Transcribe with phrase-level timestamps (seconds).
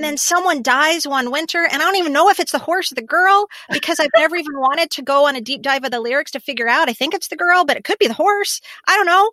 [0.00, 0.18] and then mm.
[0.18, 3.02] someone dies one winter and I don't even know if it's the horse or the
[3.02, 6.30] girl because I've never even wanted to go on a deep dive of the lyrics
[6.30, 6.88] to figure out.
[6.88, 8.62] I think it's the girl, but it could be the horse.
[8.88, 9.30] I don't know.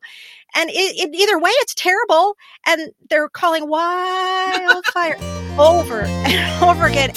[0.55, 2.35] And it, it, either way, it's terrible.
[2.65, 5.15] And they're calling wildfire
[5.57, 7.13] over and over again.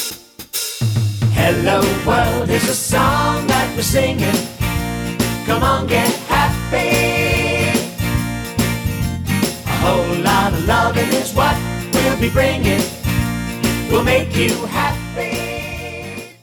[1.32, 4.30] Hello world, here's a song that we're singing.
[5.45, 7.80] Come on, get happy.
[9.67, 11.57] A whole lot of loving is what
[11.93, 13.00] we'll be bringing.
[13.91, 16.37] We'll make you happy.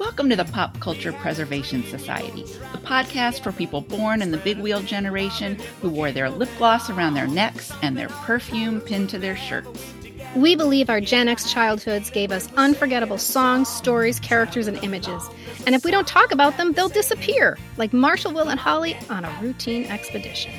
[0.00, 2.42] Welcome to the Pop Culture Preservation Society,
[2.72, 6.90] the podcast for people born in the big wheel generation who wore their lip gloss
[6.90, 9.94] around their necks and their perfume pinned to their shirts.
[10.34, 15.22] We believe our Gen X childhoods gave us unforgettable songs, stories, characters, and images.
[15.66, 19.24] And if we don't talk about them, they'll disappear, like Marshall, Will, and Holly on
[19.24, 20.50] a routine expedition.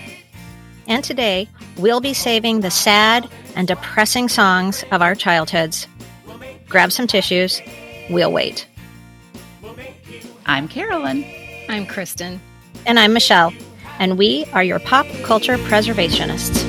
[0.88, 1.48] And today,
[1.78, 5.88] we'll be saving the sad and depressing songs of our childhoods.
[6.68, 7.62] Grab some tissues.
[8.10, 8.68] We'll wait.
[10.46, 11.26] I'm Carolyn.
[11.70, 12.42] I'm Kristen.
[12.86, 13.54] And I'm Michelle.
[14.00, 16.68] And we are your pop culture preservationists.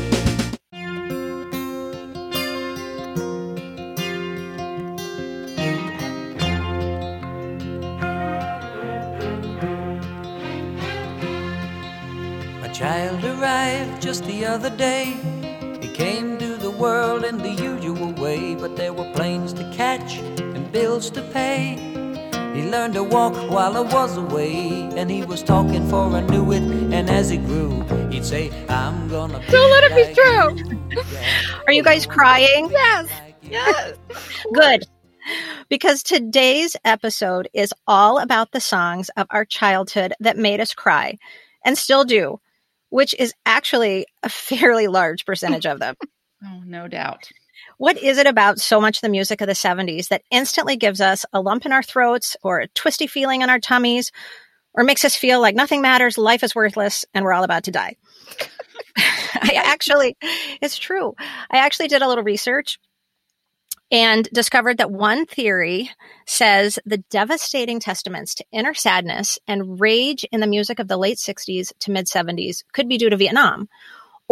[12.63, 15.17] A child arrived just the other day.
[15.81, 16.32] He came to the
[16.83, 21.77] world in the usual way, but there were planes to catch and bills to pay.
[22.57, 26.51] He learned to walk while I was away, and he was talking for I knew
[26.51, 26.63] it.
[26.93, 29.41] And as he grew, he'd say, I'm gonna.
[29.49, 31.03] Don't let it be true.
[31.69, 32.69] Are you guys crying?
[32.73, 33.09] Yes.
[33.43, 33.97] Yes.
[34.53, 34.85] Good.
[35.69, 41.17] Because today's episode is all about the songs of our childhood that made us cry
[41.65, 42.41] and still do,
[42.91, 45.95] which is actually a fairly large percentage of them.
[46.45, 47.29] Oh, no doubt.
[47.79, 51.25] What is it about so much the music of the 70s that instantly gives us
[51.33, 54.11] a lump in our throats or a twisty feeling in our tummies
[54.75, 57.71] or makes us feel like nothing matters, life is worthless, and we're all about to
[57.71, 57.97] die?
[58.97, 60.17] I actually,
[60.61, 61.15] it's true.
[61.51, 62.79] I actually did a little research
[63.91, 65.91] and discovered that one theory
[66.27, 71.19] says the devastating testaments to inner sadness and rage in the music of the late
[71.19, 73.69] 60s to mid 70s could be due to Vietnam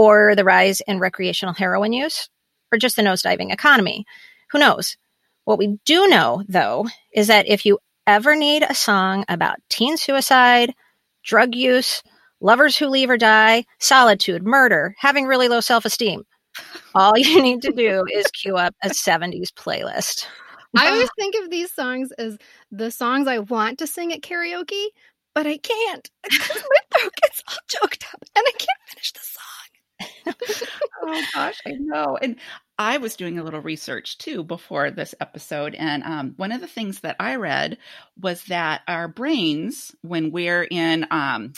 [0.01, 2.31] or the rise in recreational heroin use
[2.73, 4.07] or just the nosediving economy.
[4.51, 4.97] Who knows?
[5.45, 9.99] What we do know, though, is that if you ever need a song about teen
[9.99, 10.73] suicide,
[11.23, 12.03] drug use,
[12.41, 16.23] lovers who leave or die, solitude, murder, having really low self esteem,
[16.95, 20.25] all you need to do is cue up a 70s playlist.
[20.79, 22.39] I always think of these songs as
[22.71, 24.87] the songs I want to sing at karaoke,
[25.35, 29.30] but I can't because my throat gets all choked up and I can't finish the.
[31.03, 32.19] Oh gosh, I know.
[32.21, 32.37] And
[32.79, 36.67] I was doing a little research too before this episode, and um, one of the
[36.67, 37.79] things that I read
[38.21, 41.55] was that our brains, when we're in um,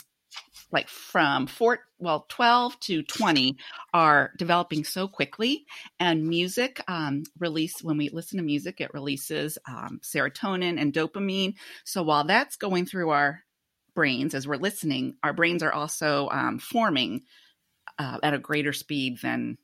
[0.71, 3.57] like from four, well, twelve to twenty,
[3.93, 5.65] are developing so quickly,
[5.99, 11.55] and music um, release when we listen to music, it releases um, serotonin and dopamine.
[11.85, 13.41] So while that's going through our
[13.95, 17.23] brains as we're listening, our brains are also um, forming
[17.99, 19.57] uh, at a greater speed than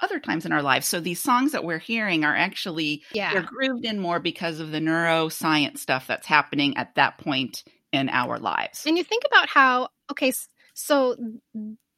[0.00, 0.86] other times in our lives.
[0.86, 3.32] So these songs that we're hearing are actually Yeah.
[3.32, 7.62] they're grooved in more because of the neuroscience stuff that's happening at that point
[7.92, 8.84] in our lives.
[8.86, 10.32] And you think about how, okay,
[10.74, 11.16] so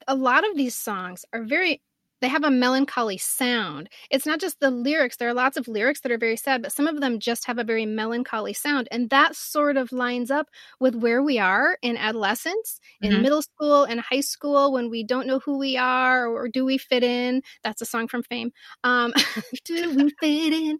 [0.07, 1.81] a lot of these songs are very,
[2.25, 3.89] they have a melancholy sound.
[4.09, 5.17] It's not just the lyrics.
[5.17, 7.59] There are lots of lyrics that are very sad, but some of them just have
[7.59, 8.87] a very melancholy sound.
[8.91, 10.47] And that sort of lines up
[10.79, 13.21] with where we are in adolescence, in Mhm.
[13.21, 16.79] middle school and high school when we don't know who we are or do we
[16.79, 17.43] fit in.
[17.63, 18.51] That's a song from Fame.
[18.83, 19.13] Um,
[19.65, 20.79] do we fit in?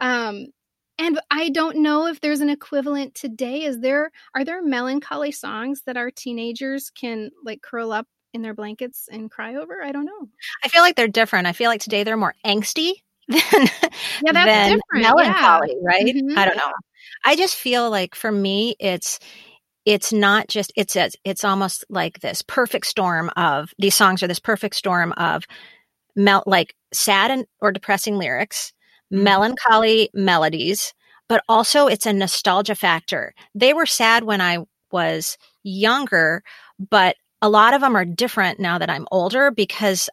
[0.00, 0.46] Um,
[0.98, 3.64] and I don't know if there's an equivalent today.
[3.64, 8.54] Is there are there melancholy songs that our teenagers can like curl up in their
[8.54, 9.82] blankets and cry over?
[9.82, 10.28] I don't know.
[10.64, 11.46] I feel like they're different.
[11.46, 12.92] I feel like today they're more angsty
[13.28, 13.40] than,
[14.22, 15.02] Yeah, that's than different, yeah.
[15.02, 16.04] melancholy, right?
[16.14, 16.36] Mhm.
[16.36, 16.72] I don't know.
[17.24, 19.18] I just feel like for me, it's
[19.84, 24.28] it's not just it's a, it's almost like this perfect storm of these songs are
[24.28, 25.44] this perfect storm of
[26.16, 28.72] mel- like sad and or depressing lyrics,
[29.10, 30.92] melancholy melodies,
[31.28, 33.34] but also it's a nostalgia factor.
[33.54, 34.58] They were sad when I
[34.90, 36.42] was younger,
[36.90, 40.08] but a lot of them are different now that I'm older because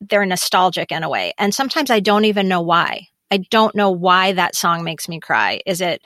[0.00, 1.32] they're nostalgic in a way.
[1.38, 3.08] And sometimes I don't even know why.
[3.30, 5.60] I don't know why that song makes me cry.
[5.66, 6.02] Is it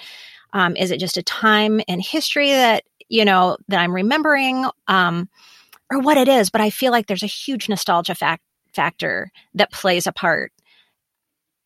[0.54, 5.28] um, is it just a time in history that you know that I'm remembering, um,
[5.90, 6.50] or what it is?
[6.50, 8.42] But I feel like there's a huge nostalgia fac-
[8.74, 10.52] factor that plays a part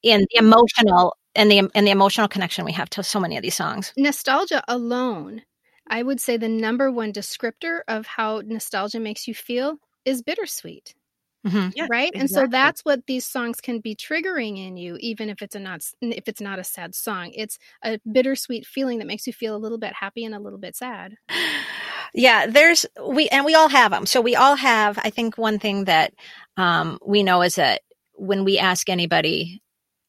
[0.02, 3.42] in the emotional and the and the emotional connection we have to so many of
[3.42, 3.92] these songs.
[3.96, 5.42] Nostalgia alone,
[5.88, 10.94] I would say the number one descriptor of how nostalgia makes you feel is bittersweet.
[11.46, 11.72] Mhm.
[11.76, 15.42] Yeah, right and so that's what these songs can be triggering in you even if
[15.42, 19.28] it's a not if it's not a sad song it's a bittersweet feeling that makes
[19.28, 21.14] you feel a little bit happy and a little bit sad
[22.14, 24.06] Yeah, there's we and we all have them.
[24.06, 24.98] So we all have.
[24.98, 26.14] I think one thing that
[26.56, 27.82] um, we know is that
[28.14, 29.60] when we ask anybody,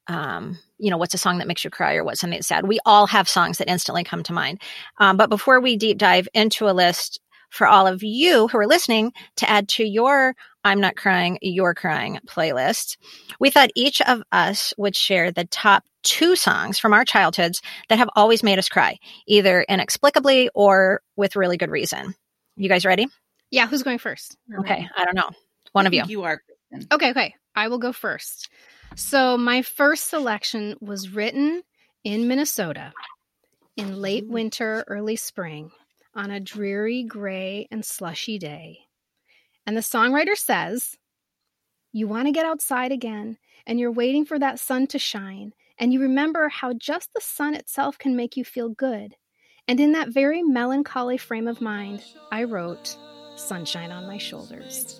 [0.07, 2.67] um, you know, what's a song that makes you cry or what's something that's sad,
[2.67, 4.61] we all have songs that instantly come to mind.
[4.99, 7.19] Um, but before we deep dive into a list
[7.49, 11.73] for all of you who are listening to add to your I'm Not Crying, You're
[11.73, 12.97] Crying playlist,
[13.39, 17.99] we thought each of us would share the top two songs from our childhoods that
[17.99, 22.15] have always made us cry, either inexplicably or with really good reason.
[22.57, 23.07] You guys ready?
[23.51, 25.29] yeah who's going first Okay, I don't know.
[25.71, 26.03] One I of you.
[26.07, 26.41] You are,
[26.91, 28.49] okay okay i will go first
[28.97, 31.61] so my first selection was written
[32.03, 32.91] in minnesota
[33.77, 34.31] in late mm.
[34.31, 35.71] winter early spring
[36.15, 38.79] on a dreary gray and slushy day.
[39.65, 40.95] And the songwriter says
[41.93, 45.93] you want to get outside again and you're waiting for that sun to shine and
[45.93, 49.15] you remember how just the sun itself can make you feel good.
[49.67, 52.97] And in that very melancholy frame of mind i wrote
[53.35, 54.99] sunshine on my shoulders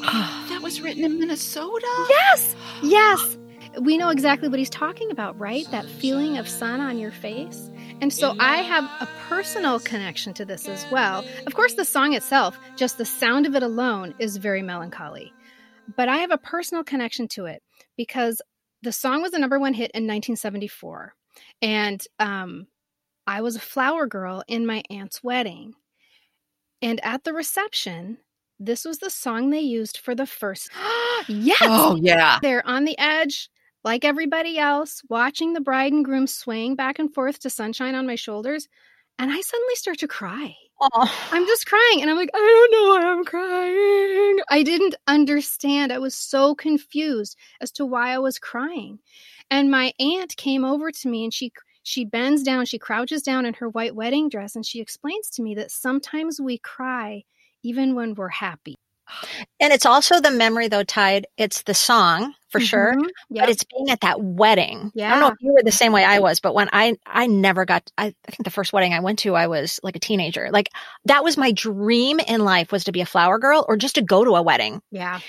[0.48, 1.86] That was written in Minnesota.
[2.08, 3.38] Yes, yes.
[3.80, 5.70] We know exactly what he's talking about, right?
[5.70, 7.70] That feeling of sun on your face.
[8.00, 11.24] And so I have a personal connection to this as well.
[11.46, 15.32] Of course, the song itself, just the sound of it alone, is very melancholy.
[15.96, 17.62] But I have a personal connection to it
[17.96, 18.40] because
[18.82, 21.14] the song was the number one hit in 1974.
[21.62, 22.66] And um,
[23.26, 25.74] I was a flower girl in my aunt's wedding.
[26.80, 28.18] And at the reception,
[28.58, 30.70] this was the song they used for the first.
[31.28, 31.58] yes!
[31.62, 32.38] Oh yeah.
[32.42, 33.50] They're on the edge,
[33.84, 38.06] like everybody else, watching the bride and groom swing back and forth to Sunshine on
[38.06, 38.68] My Shoulders.
[39.18, 40.54] And I suddenly start to cry.
[40.80, 42.02] Oh, I'm just crying.
[42.02, 44.38] And I'm like, I don't know why I'm crying.
[44.48, 45.92] I didn't understand.
[45.92, 49.00] I was so confused as to why I was crying.
[49.50, 51.52] And my aunt came over to me and she
[51.82, 55.42] she bends down, she crouches down in her white wedding dress, and she explains to
[55.42, 57.24] me that sometimes we cry
[57.68, 58.74] even when we're happy.
[59.58, 61.26] and it's also the memory though tied.
[61.38, 63.08] It's the song for sure, Mhm.
[63.30, 63.48] but Yep.
[63.48, 64.92] it's being at that wedding.
[64.94, 65.06] Yeah.
[65.08, 67.26] I don't know if you were the same way I was, but when I I
[67.26, 69.98] never got I, I think the first wedding I went to I was like a
[69.98, 70.50] teenager.
[70.52, 70.68] Like
[71.06, 74.02] that was my dream in life was to be a flower girl or just to
[74.02, 74.82] go to a wedding.
[74.90, 75.20] yeah.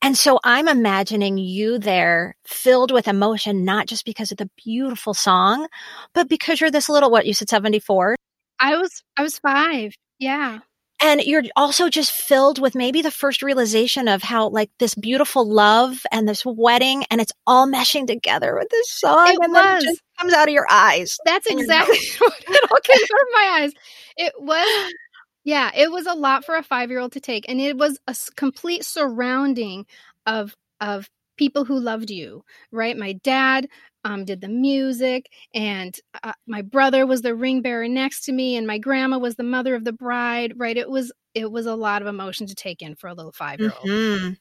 [0.00, 5.12] And so I'm imagining you there filled with emotion not just because of the beautiful
[5.12, 5.66] song,
[6.14, 8.16] but because you're this little what you said 74
[8.58, 9.92] I was I was five.
[10.18, 10.60] Yeah.
[11.00, 15.48] And you're also just filled with maybe the first realization of how like this beautiful
[15.48, 19.76] love and this wedding and it's all meshing together with this song It and then
[19.76, 21.18] it just comes out of your eyes.
[21.24, 23.72] That's exactly what it all came out of my eyes.
[24.16, 24.92] It was,
[25.44, 27.98] yeah, it was a lot for a five year old to take, and it was
[28.06, 29.86] a complete surrounding
[30.26, 32.44] of of people who loved you.
[32.72, 33.68] Right, my dad
[34.04, 38.56] um, did the music, and uh, my brother was the ring bearer next to me,
[38.56, 40.54] and my grandma was the mother of the bride.
[40.56, 43.32] Right, it was it was a lot of emotion to take in for a little
[43.32, 43.88] five year old.
[43.88, 44.36] Mhm.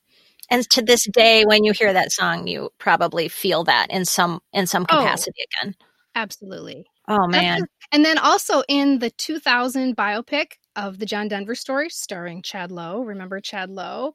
[0.52, 4.42] And to this day when you hear that song you probably feel that in some
[4.54, 4.98] in some Oh.
[4.98, 5.76] capacity again.
[6.16, 6.86] Absolutely.
[7.10, 7.62] Oh man.
[7.62, 12.72] the- and then also in the 2000 biopic of the John Denver story, starring Chad
[12.72, 13.02] Lowe.
[13.02, 14.14] Remember Chad Lowe?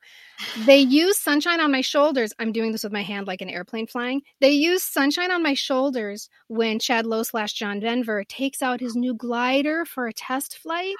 [0.65, 2.33] They use Sunshine on My Shoulders.
[2.39, 4.23] I'm doing this with my hand like an airplane flying.
[4.41, 8.97] They use Sunshine on My Shoulders when Chad Lowe slash John Denver takes out his
[8.97, 10.95] new glider for a test flight.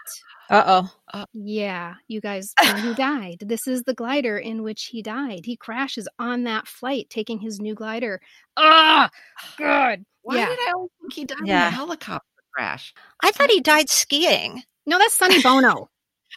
[0.51, 0.91] Uh-oh.
[1.33, 2.53] Yeah, you guys
[2.83, 3.37] he died.
[3.41, 5.47] This is the glider in which he died.
[5.47, 8.21] He crashes on that flight taking his new glider.
[8.57, 9.09] Ah,
[9.57, 10.05] good.
[10.23, 10.47] Why yeah.
[10.49, 11.69] did I always think he died Yeah.
[11.69, 12.93] in a helicopter crash?
[13.23, 14.63] I thought he died skiing.
[14.87, 15.89] No, that's Sonny Bono.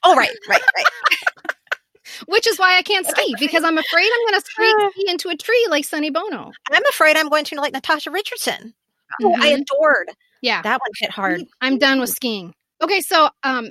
[0.03, 0.85] Oh right, right, right.
[2.27, 5.35] which is why I can't ski because I'm afraid I'm going to ski into a
[5.35, 6.51] tree like Sonny Bono.
[6.71, 8.73] I'm afraid I'm going to like Natasha Richardson.
[9.19, 9.61] who I Mhm.
[9.61, 10.09] adored.
[10.41, 11.41] Yeah, That one hit hard.
[11.61, 12.53] I'm done with skiing.
[12.81, 13.69] Okay, so um,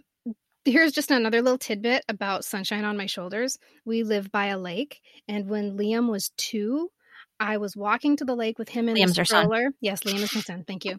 [0.64, 3.58] here's just another little tidbit about Sunshine on My Shoulders.
[3.84, 6.90] We live by a lake, and when Liam was two,
[7.38, 9.70] I was walking to the lake with him in Liam's the stroller.
[9.80, 10.64] Yes, Liam is my son.
[10.66, 10.98] Thank you,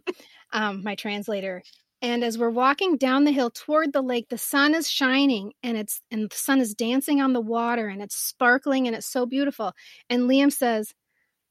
[0.54, 1.64] um, my translator.
[2.02, 5.78] And as we're walking down the hill toward the lake, the sun is shining, and
[5.78, 9.26] it's and the sun is dancing on the water, and it's sparkling, and it's so
[9.26, 9.74] beautiful.
[10.10, 10.94] And Liam says,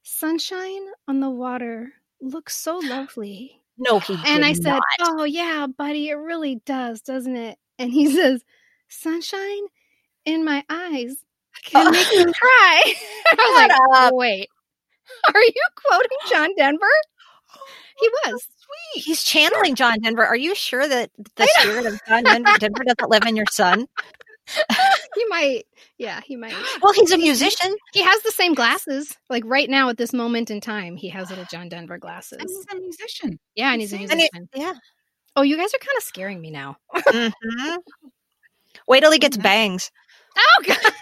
[0.02, 4.82] "Sunshine on the water looks so lovely." No, he And I said, not.
[5.00, 8.44] "Oh yeah, buddy, it really does, doesn't it?" And he says,
[8.88, 9.66] "Sunshine
[10.26, 11.16] in my eyes
[11.64, 12.94] can make me cry."
[13.32, 14.14] I was Shut like, up.
[14.14, 14.48] "Wait,
[15.34, 16.86] Are you quoting John Denver?
[17.56, 18.42] Oh He was.
[18.42, 19.04] Sweet.
[19.04, 20.24] He's channeling John Denver.
[20.24, 23.86] Are you sure that the spirit of John Den- Denver doesn't live in your son?
[25.16, 25.62] He might.
[25.96, 26.52] Yeah, he might.
[26.82, 27.74] Well, he's a musician.
[27.94, 29.16] He has the same glasses.
[29.30, 32.38] Like right now at this moment in time, he has little John Denver glasses.
[32.40, 33.38] And he's a musician.
[33.54, 34.48] Yeah, and he's a And And he- musician.
[34.54, 34.74] yeah.
[35.36, 36.76] Oh, you guys are kind of scaring me now.
[36.94, 37.32] Mhm.
[38.86, 39.90] Wait till he gets bangs.
[40.36, 40.92] Oh god.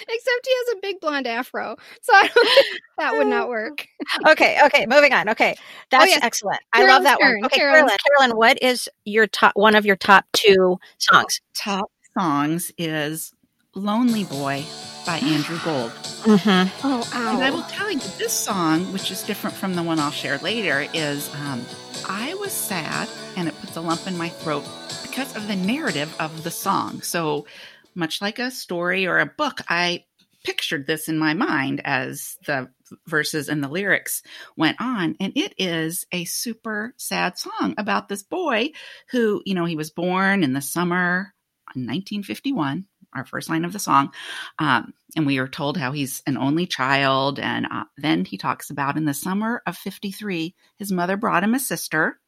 [0.00, 1.76] Except he has a big blonde afro.
[2.02, 3.86] So I don't think that would not work.
[4.28, 5.28] Okay, okay, moving on.
[5.28, 5.54] Okay,
[5.90, 6.20] that's yes.
[6.22, 6.60] excellent.
[6.72, 7.36] I love that turn.
[7.36, 7.46] one.
[7.46, 11.40] Okay, Carolyn's Carolyn, Carolyn, what is your top one of your top two songs?
[11.54, 13.32] Top songs is
[13.74, 14.64] Lonely Boy
[15.06, 15.92] by Andrew Gold.
[16.24, 16.86] Mm-hmm.
[16.86, 20.10] Oh, And I will tell you, this song, which is different from the one I'll
[20.10, 21.64] share later, is um,
[22.06, 24.64] I was sad and it puts a lump in my throat
[25.02, 27.00] because of the narrative of the song.
[27.00, 27.46] So,
[27.94, 30.04] much like a story or a book, I
[30.44, 32.68] pictured this in my mind as the
[33.06, 34.22] verses and the lyrics
[34.56, 35.16] went on.
[35.20, 38.70] And it is a super sad song about this boy
[39.10, 41.32] who, you know, he was born in the summer
[41.74, 44.12] in 1951, our first line of the song.
[44.58, 47.38] Um, and we are told how he's an only child.
[47.38, 51.54] And uh, then he talks about in the summer of 53, his mother brought him
[51.54, 52.18] a sister.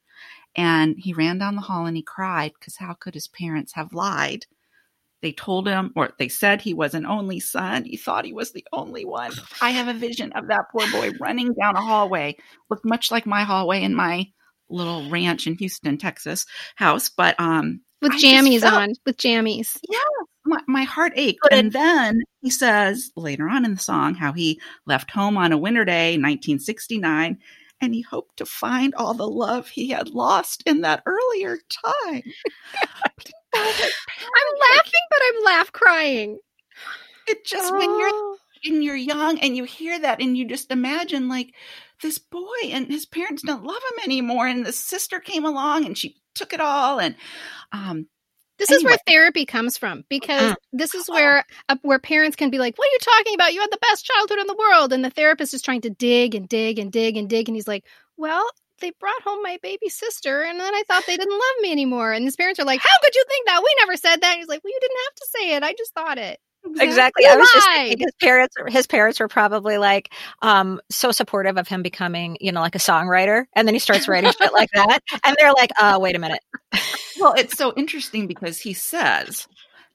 [0.56, 3.92] And he ran down the hall and he cried because how could his parents have
[3.92, 4.46] lied?
[5.24, 7.84] They told him, or they said he was an only son.
[7.84, 9.32] He thought he was the only one.
[9.62, 12.36] I have a vision of that poor boy running down a hallway,
[12.68, 14.26] looked much like my hallway in my
[14.68, 16.44] little ranch in Houston, Texas
[16.76, 17.08] house.
[17.08, 18.92] But um, With I jammies felt- on.
[19.06, 19.78] With jammies.
[20.44, 21.38] my, my heart ached.
[21.50, 25.56] And then he says later on in the song how he left home on a
[25.56, 27.38] winter day, 1969,
[27.80, 31.56] and he hoped to find all the love he had lost in that earlier
[32.04, 32.22] time.
[33.58, 36.38] I'm laughing, but I'm laugh crying.
[37.26, 38.36] It just when you're Oh.
[38.66, 41.54] and you're young and you hear that and you just imagine like
[42.02, 45.96] this boy and his parents don't love him anymore and the sister came along and
[45.98, 47.14] she took it all and
[47.72, 48.06] um
[48.58, 50.56] This is where therapy comes from because Mm.
[50.72, 53.52] this is where uh, where parents can be like, "What are you talking about?
[53.54, 56.34] You had the best childhood in the world," and the therapist is trying to dig
[56.34, 57.84] and dig and dig and dig, and he's like,
[58.16, 58.48] "Well,
[58.84, 62.12] they brought home my baby sister, and then I thought they didn't love me anymore."
[62.12, 63.62] And his parents are like, "How could you think that?
[63.62, 65.62] We never said that." And he's like, "Well, you didn't have to say it.
[65.62, 66.38] I just thought it."
[66.80, 67.24] Exactly.
[67.24, 67.88] You I was just lied.
[67.88, 72.52] thinking his parents his parents were probably like um so supportive of him becoming, you
[72.52, 73.44] know, like a songwriter.
[73.54, 75.00] And then he starts writing shit like that.
[75.24, 76.40] And they're like, uh, wait a minute.
[77.20, 79.46] well it's so interesting because he says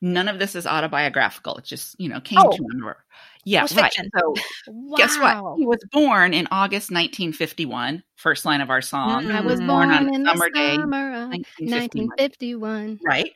[0.01, 2.51] none of this is autobiographical it just you know came Oh.
[2.51, 2.97] to him or
[3.45, 4.35] yeah right so
[4.67, 4.97] Wow.
[4.97, 9.31] guess what he was born in august 1951 first line of our song Mm.
[9.35, 9.67] I was Mm.
[9.67, 12.99] born, Born on a in summer the day, summer of 1951 1951.
[13.03, 13.31] right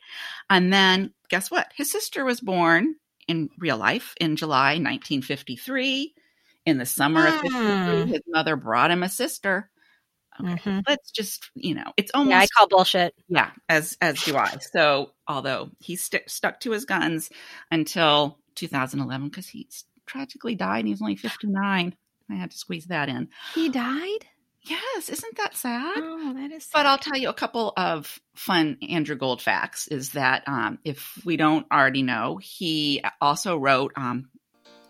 [0.50, 2.96] and then guess what his sister was born
[3.28, 6.14] in real life in july 1953
[6.66, 8.08] in the summer of 53 Mm.
[8.08, 9.70] his mother brought him a sister
[10.40, 10.84] okay Mhm.
[10.88, 13.14] let's just you know it's almost Yeah, I call bullshit.
[13.30, 14.58] yeah, as as do I.
[14.74, 17.30] So although he st- stuck to his guns
[17.70, 21.96] until 2011 because he s- tragically died and he was only 59.
[22.30, 23.30] I had to squeeze that in.
[23.54, 24.26] He died.
[24.66, 25.94] Yes, isn't that sad?
[25.98, 26.70] Oh, that is.
[26.74, 31.20] But I'll tell you a couple of fun Andrew Gold facts is that um, if
[31.26, 34.30] we don't already know, he also wrote, um,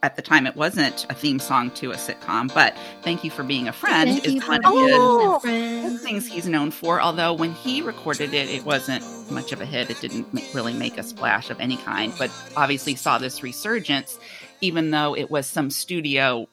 [0.03, 3.41] at the time it wasn't a theme song to a sitcom, but Thank You for
[3.41, 5.39] Being a Friend Thank is you one for of Oh.
[5.41, 7.01] the things he's known for.
[7.01, 9.89] Although when he recorded it, it wasn't much of a hit.
[9.89, 14.20] It didn't really make a splash of any kind, but obviously saw this resurgence,
[14.63, 16.48] even though it was some studio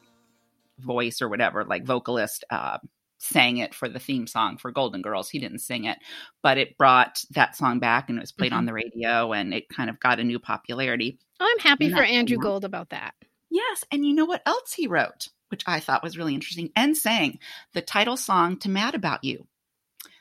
[0.78, 2.78] voice or whatever, like vocalist, uh,
[3.18, 5.28] sang it for the theme song for Golden Girls.
[5.28, 5.98] He didn't sing it,
[6.42, 9.68] but it brought that song back and it was played on the radio and it
[9.68, 11.18] kind of got a new popularity.
[11.38, 12.42] I'm happy And for Andrew enough.
[12.44, 13.14] Gold about that.
[13.50, 16.96] Yes, and you know what else he wrote, which I thought was really interesting, and
[16.96, 17.38] sang
[17.74, 19.46] the title song to "Mad About You."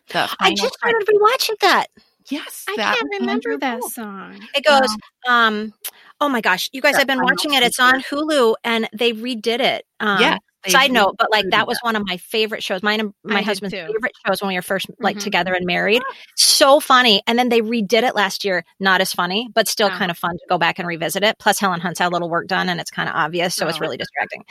[0.10, 1.88] The I just part- started rewatching that.
[2.29, 3.91] Yes, I that can't remember Andrew that Gold.
[3.93, 4.39] song.
[4.55, 4.89] It goes,
[5.27, 5.74] um,
[6.21, 7.63] oh my gosh, you guys, Yeah, I've been watching it.
[7.63, 9.85] It's on Hulu and they redid it.
[9.99, 11.85] Um, they Side note, but like that was that.
[11.85, 12.83] one of my favorite shows.
[12.83, 15.23] Mine and my did husband's favorite shows when we were first like Mhm.
[15.23, 16.01] together and married.
[16.35, 17.21] So funny.
[17.27, 18.65] And then they redid it last year.
[18.77, 19.97] Not as funny, but still Oh.
[19.97, 21.38] kind of fun to go back and revisit it.
[21.39, 23.55] Plus Helen Hunt's had a little work done and it's kind of obvious.
[23.55, 23.79] So it's Oh.
[23.81, 24.43] really distracting.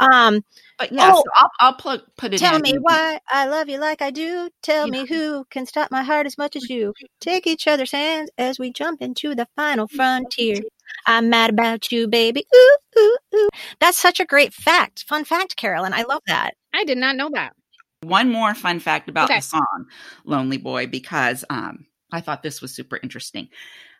[0.00, 0.44] Um,
[0.76, 2.60] But yeah, Oh, so I'll, I'll plug, put it tell in.
[2.62, 4.50] me why I love you like I do.
[4.60, 4.90] Tell Yeah.
[5.02, 6.92] me who can stop my heart as much as you.
[7.20, 10.56] Take each other's hands as we jump into the final frontier.
[11.06, 12.46] I'm mad about you, baby.
[12.54, 13.48] Ooh, ooh, ooh.
[13.80, 15.04] That's such a great fact.
[15.04, 15.92] Fun fact, Carolyn.
[15.92, 16.52] I love that.
[16.72, 17.52] I did not know that.
[18.02, 19.38] One more fun fact about Okay.
[19.38, 19.86] the song
[20.24, 23.48] "Lonely Boy" because um, I thought this was super interesting.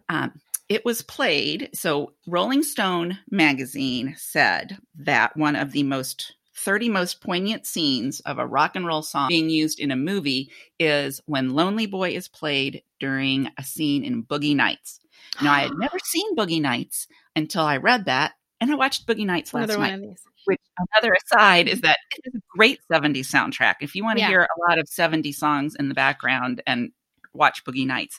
[0.08, 0.32] Um,
[0.68, 1.70] it was played.
[1.75, 8.38] So, Rolling Stone magazine said that one of the most 30 most poignant scenes of
[8.38, 12.28] a rock and roll song being used in a movie is when Lonely Boy is
[12.28, 15.00] played during a scene in Boogie Nights.
[15.43, 19.26] Now, I had never seen Boogie Nights until I read that, and I watched Boogie
[19.26, 19.91] Nights last Another night.
[19.93, 20.23] one of these.
[20.47, 23.76] Which another aside is that it is a great 70s soundtrack.
[23.81, 24.29] If you want to Yeah.
[24.29, 26.91] hear a lot of 70s songs in the background and
[27.33, 28.19] watch Boogie Nights.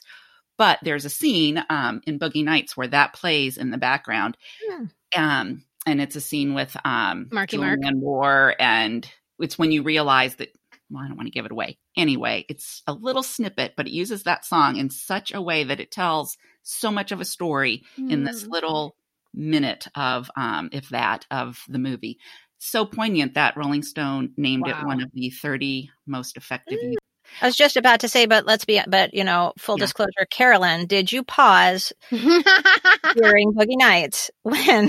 [0.58, 4.36] But there's a scene um, in Boogie Nights where that plays in the background.
[4.68, 4.84] Hmm.
[5.16, 7.78] Um, and it's a scene with um, Marky Mark.
[7.78, 8.56] Julianne Moore.
[8.58, 9.08] And
[9.38, 10.48] it's when you realize that,
[10.90, 11.78] well, I don't want to give it away.
[11.96, 15.80] Anyway, it's a little snippet, but it uses that song in such a way that
[15.80, 18.50] it tells so much of a story in this Mm.
[18.50, 18.96] little
[19.34, 22.18] minute of um if that of the movie
[22.58, 26.94] so poignant that rolling stone named it one of the 30 most effective Mm.
[27.42, 29.84] I was just about to say, but let's be, but you know, full Yeah.
[29.84, 34.88] disclosure, Carolyn, did you pause during Boogie Nights when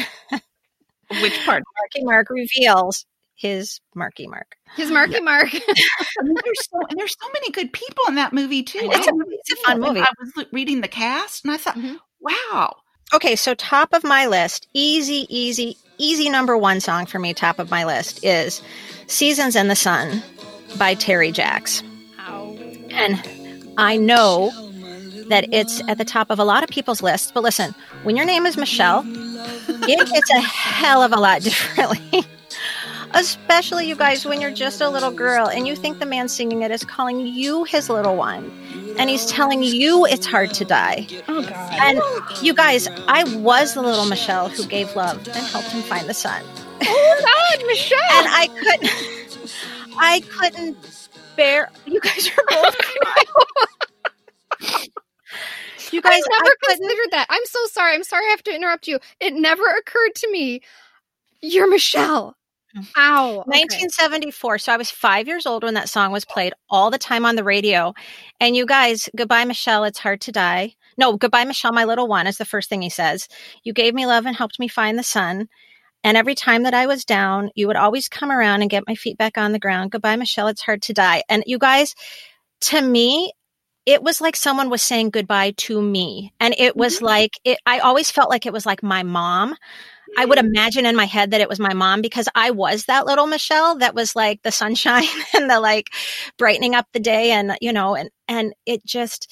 [1.20, 3.06] which part Marky Mark reveals
[3.38, 4.56] his Marky Mark?
[4.76, 5.50] His Marky Mark.
[5.52, 5.64] There's
[6.70, 9.56] so and there's so many good people in that movie too It's a, it's a
[9.66, 10.02] fun movie.
[10.02, 11.98] i was reading the cast and i thought Mhm.
[12.20, 12.76] wow
[13.14, 17.58] Okay, so top of my list, easy, easy, easy number one song for me, top
[17.58, 18.62] of my list is
[19.08, 20.22] Seasons in the Sun
[20.78, 21.82] by Terry Jacks.
[22.20, 22.58] Ow.
[22.90, 24.52] And I know
[25.30, 28.26] that it's at the top of a lot of people's lists, but listen, when your
[28.26, 32.26] name is Michelle, it gets a hell of a lot differently.
[33.14, 36.62] Especially you guys when you're just a little girl and you think the man singing
[36.62, 38.52] it is calling you his little one.
[38.98, 41.08] And he's telling you it's hard to die.
[41.28, 41.74] Oh God.
[41.82, 42.02] And
[42.44, 46.14] you guys, I was the little Michelle who gave love and helped him find the
[46.14, 46.44] sun.
[46.84, 48.00] Oh God, Michelle.
[48.14, 48.92] And I couldn't,
[49.98, 50.78] I couldn't
[51.36, 51.72] bear.
[51.86, 53.26] You guys are both crying.
[55.92, 57.28] You I guys, never I considered that.
[57.30, 57.96] I'm so sorry.
[57.96, 59.00] I'm sorry I have to interrupt you.
[59.20, 60.62] It never occurred to me.
[61.42, 62.37] You're Michelle.
[62.98, 63.30] Ow.
[63.30, 63.50] Okay.
[63.50, 64.60] 1974.
[64.60, 67.36] So I was five years old when that song was played all the time on
[67.36, 67.94] the radio.
[68.40, 69.84] And you guys, goodbye, Michelle.
[69.84, 70.76] It's hard to die.
[70.98, 73.28] No, goodbye, Michelle, my little one is the first thing he says.
[73.64, 75.48] You gave me love and helped me find the sun.
[76.04, 78.96] And every time that I was down, you would always come around and get my
[78.96, 79.92] feet back on the ground.
[79.92, 80.48] Goodbye, Michelle.
[80.48, 81.24] It's hard to die.
[81.30, 81.96] And you guys,
[82.62, 83.32] to me,
[83.86, 86.34] it was like someone was saying goodbye to me.
[86.40, 87.06] And it was mm-hmm.
[87.06, 89.56] like, it, I always felt like it was like my mom.
[90.18, 93.06] I would imagine in my head that it was my mom because I was that
[93.06, 95.92] little Michelle that was like the sunshine and the like
[96.38, 99.32] brightening up the day and you know and and it just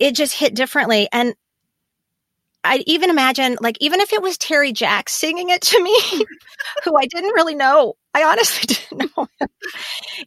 [0.00, 1.08] it just hit differently.
[1.12, 1.34] And
[2.64, 5.96] I even imagine like even if it was Terry Jacks singing it to me
[6.84, 9.48] who I didn't really know I honestly didn't know him,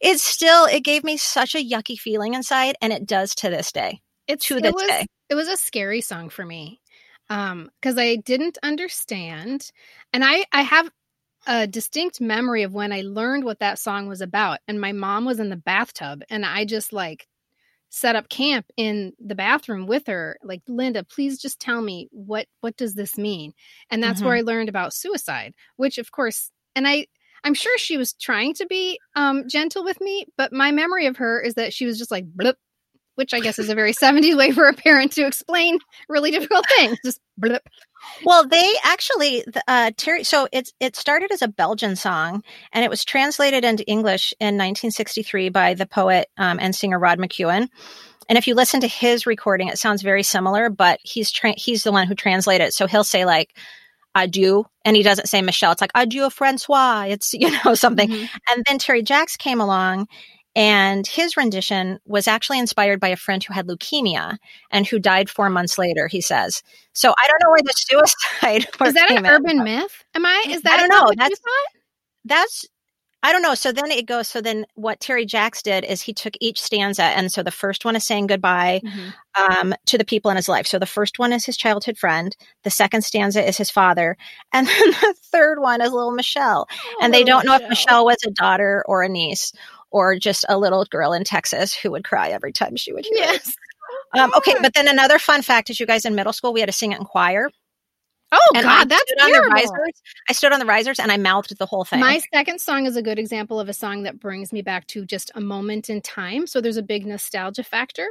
[0.02, 3.74] it still it gave me such a yucky feeling inside and it does to this
[3.74, 4.00] day.
[4.28, 5.06] It's to it this was, day.
[5.30, 6.81] It was a scary song for me.
[7.32, 9.72] Um, because I didn't understand.
[10.12, 10.92] And I I have
[11.48, 14.60] a distinct memory of when I learned what that song was about.
[14.68, 17.28] And my mom was in the bathtub and I just like
[17.90, 22.48] set up camp in the bathroom with her like linda please just tell me what
[22.62, 23.54] what does this mean
[23.90, 27.06] and that's where i learned about suicide which of course and i
[27.44, 31.18] i'm sure she was trying to be um gentle with me but my memory of
[31.18, 32.58] her is that she was just like blip
[33.16, 36.66] which i guess is a very 70s way for a parent to explain really difficult
[36.78, 37.64] things just blip
[38.26, 40.24] Well, they actually, uh, Terry.
[40.24, 42.44] So it's it started as a Belgian song,
[42.74, 47.20] and it was translated into English in 1963 by the poet um, and singer Rod
[47.20, 47.68] McKuen.
[48.28, 51.84] And if you listen to his recording, it sounds very similar, but he's tra- he's
[51.84, 52.74] the one who translated it.
[52.74, 53.56] So he'll say like
[54.16, 55.72] "adieu," and he doesn't say Michelle.
[55.72, 58.10] It's like "adieu, Francois." It's you know something.
[58.10, 58.30] Mhm.
[58.50, 60.08] And then Terry Jacks came along,
[60.56, 64.38] and his rendition was actually inspired by a friend who had leukemia
[64.72, 66.08] and who died four months later.
[66.08, 66.62] He says.
[66.94, 68.68] So I don't know where the suicide.
[68.88, 71.12] is that an urban myth am i is that I don't know.
[71.18, 71.40] That's-
[72.26, 72.66] That's.
[73.24, 73.54] I don't know.
[73.54, 74.28] So then it goes.
[74.28, 77.86] So then what Terry Jacks did is he took each stanza, and so the first
[77.86, 79.14] one is saying goodbye Mhm.
[79.40, 80.66] um, to the people in his life.
[80.66, 82.36] So the first one is his childhood friend.
[82.64, 84.18] The second stanza is his father,
[84.54, 86.68] and then the third one is little Michelle.
[87.00, 89.54] and they Oh, don't know if Michelle was a daughter or a niece
[89.92, 93.24] or just a little girl in Texas who would cry every time she would hear
[93.26, 93.42] it.
[93.44, 93.56] yes
[94.14, 96.68] Um, okay, but then another fun fact is you guys in middle school we had
[96.68, 97.50] to sing it in choir.
[98.32, 99.54] oh and god I that's stood on the terrible.
[99.54, 100.02] risers.
[100.30, 102.00] I stood on the risers and I mouthed the whole thing.
[102.00, 105.06] My second song is a good example of a song that brings me back to
[105.06, 106.48] just a moment in time.
[106.48, 108.08] So there's a big nostalgia factor.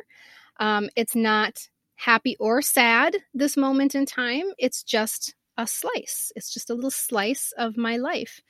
[0.58, 1.66] Um, it's not
[1.96, 4.44] happy or sad, this moment in time.
[4.58, 6.32] It's just a slice.
[6.36, 8.40] It's just a little slice of my life.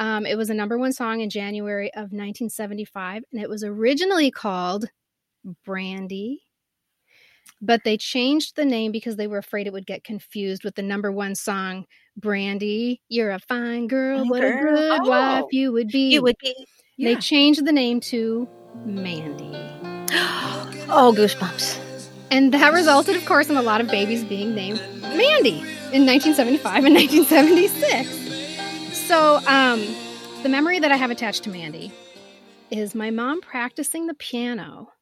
[0.00, 4.30] Um, it was a number one song in January of 1975, and it was originally
[4.32, 4.86] called
[5.64, 6.42] Brandy.
[7.62, 10.82] but they changed the name because they were afraid it would get confused with the
[10.82, 11.84] number one song,
[12.16, 13.02] Brandy.
[13.10, 14.24] You're a fine girl.
[14.26, 14.74] What girl.
[14.74, 15.48] a good wife Oh.
[15.52, 16.10] you would be.
[16.10, 16.54] You would be.
[16.98, 18.48] They changed the name to
[18.84, 19.50] Mandy.
[20.92, 21.78] Oh, goosebumps.
[22.32, 25.60] And that resulted, of course, in a lot of babies being named Mandy
[25.92, 28.29] in 1975 and 1976.
[29.10, 29.80] So, um,
[30.44, 31.90] the memory that I have attached to Mandy
[32.70, 34.92] is my mom practicing the piano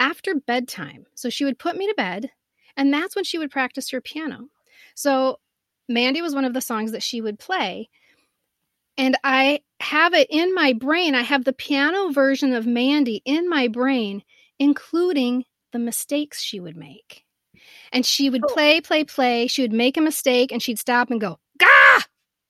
[0.00, 1.04] after bedtime.
[1.14, 2.30] So she would put me to bed,
[2.78, 4.46] and that's when she would practice her piano.
[4.94, 5.38] So
[5.86, 7.90] Mandy was one of the songs that she would play.
[8.96, 11.14] And I have it in my brain.
[11.14, 14.22] I have the piano version of Mandy in my brain,
[14.58, 17.26] including the mistakes she would make.
[17.92, 18.54] And she would Oh.
[18.54, 19.46] play, play, play.
[19.46, 21.38] She would make a mistake and she'd stop and go!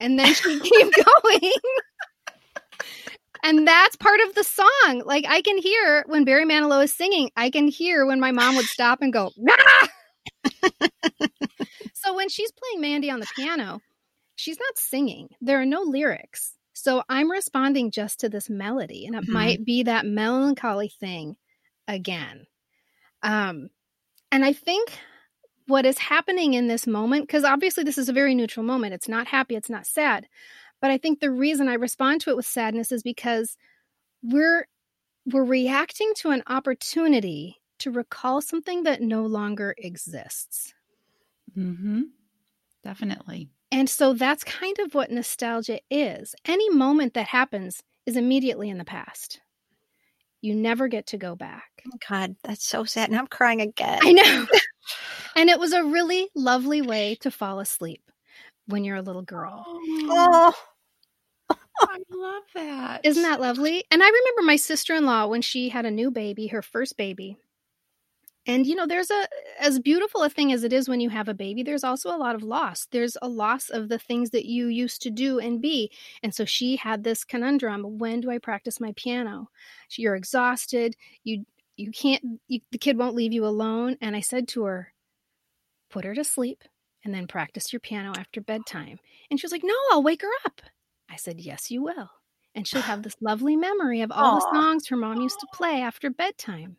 [0.03, 1.53] And then she'd keep going.
[3.45, 5.03] and that's part of the song.
[5.07, 8.57] Like I can hear when Barry Manilow is singing, I can hear when my mom
[8.57, 9.31] would stop and go,
[11.95, 13.81] so when she's playing Mandy on the piano,
[14.37, 15.29] she's not singing.
[15.41, 16.57] There are no lyrics.
[16.75, 19.29] So I'm responding just to this melody, and it Mhm.
[19.33, 21.37] might be that melancholy thing
[21.87, 22.47] again.
[23.23, 23.69] Um,
[24.33, 24.99] and I think
[25.67, 29.09] what is happening in this moment, because obviously this is a very neutral moment, it's
[29.09, 30.27] not happy, it's not sad.
[30.81, 33.57] But I think the reason I respond to it with sadness is because
[34.23, 34.67] we're
[35.25, 40.75] we're reacting to an opportunity to recall something that no longer exists.
[41.57, 42.03] Mm-hmm.
[42.83, 43.51] Definitely.
[43.71, 46.35] And so that's kind of what nostalgia is.
[46.45, 49.41] Any moment that happens is immediately in the past.
[50.41, 51.85] You never get to go back.
[52.09, 53.09] God, that's so sad.
[53.09, 54.01] And I'm crying again.
[54.03, 54.47] I know.
[55.37, 58.03] and it was a really lovely way to fall asleep
[58.67, 59.65] when you're a little girl.
[59.67, 60.55] Oh,
[61.51, 61.57] oh.
[61.81, 63.01] I love that.
[63.05, 63.85] Isn't that lovely?
[63.91, 66.97] And I remember my sister in law when she had a new baby, her first
[66.97, 67.37] baby.
[68.45, 69.29] And you know, there's a
[69.61, 72.19] as beautiful a thing as it is when you have a baby, there's also a
[72.19, 72.89] lot of loss.
[72.91, 75.93] There's a loss of the things that you used to do and be.
[76.25, 79.49] And so she had this conundrum, when do I practice my piano?
[79.97, 81.45] You're exhausted, you
[81.77, 84.93] you can't you, the kid won't leave you alone, and I said to her,
[85.91, 86.65] put her to sleep
[87.05, 88.99] and then practice your piano after bedtime.
[89.31, 90.61] And she was like, "No, I'll wake her up."
[91.13, 92.11] I said, Yes, you will.
[92.55, 95.83] And she'll have this lovely memory of all the songs her mom used to play
[95.83, 96.77] after bedtime.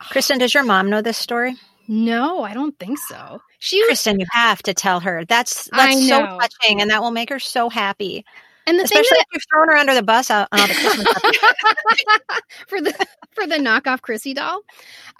[0.00, 1.54] Kristen, does your mom know this story?
[1.88, 3.40] No, I don't think so.
[3.58, 5.24] She was, Kristen, you have to tell her.
[5.24, 8.24] That's that's so touching, and that will make her so happy.
[8.68, 11.06] And the thing Especially if you've thrown her under the bus all Christmas
[12.68, 14.60] for the for the knockoff Crissy doll.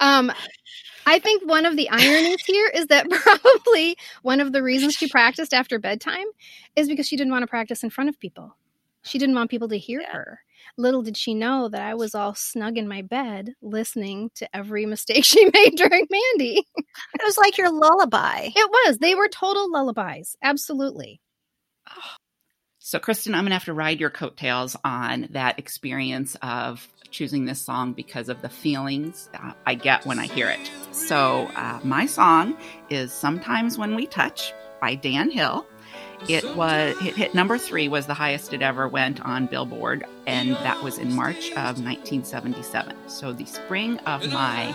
[0.01, 0.31] Um,
[1.07, 5.09] I think one of the ironies here is that probably one of the reasons she
[5.09, 6.27] practiced after bedtime
[6.77, 8.55] is because she didn't want to practice in front of people.
[9.03, 10.13] She didn't want people to hear Yeah.
[10.13, 10.41] her.
[10.77, 14.85] Little did she know that I was all snug in my bed listening to every
[14.85, 16.67] mistake she made during Mandy.
[16.77, 18.51] It was like your lullaby.
[18.55, 18.99] It was.
[18.99, 20.37] They were total lullabies.
[20.43, 21.21] Absolutely.
[22.89, 27.45] So, Kristen, I'm going to have to ride your coattails on that experience of choosing
[27.45, 29.29] this song because of the feelings
[29.67, 30.71] I get when I hear it.
[30.93, 32.57] So, uh, my song
[32.89, 35.67] is Sometimes When We Touch by Dan Hill.
[36.31, 40.53] It was it hit number three was the highest it ever went on Billboard, and
[40.53, 42.97] that was in March of 1977.
[43.07, 44.75] So the spring of my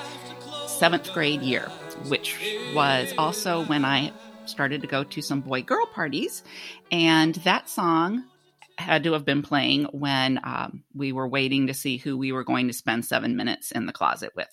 [0.68, 1.64] seventh grade year,
[2.10, 2.38] which
[2.76, 4.14] was also when I
[4.46, 6.44] started to go to some boy girl parties,
[6.92, 8.26] and that song
[8.78, 12.44] had to have been playing when um, we were waiting to see who we were
[12.44, 14.50] going to spend seven minutes in the closet with.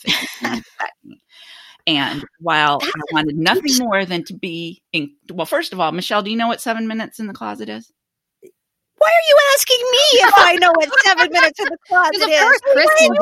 [1.86, 6.22] And while I wanted nothing more than to be in, well, first of all, Michelle,
[6.22, 7.90] do you know what seven minutes in the closet is?
[9.00, 12.26] Why are you asking me if I know what seven minutes in the closet Because
[12.26, 12.40] of is?
[12.40, 13.16] course Why Kristen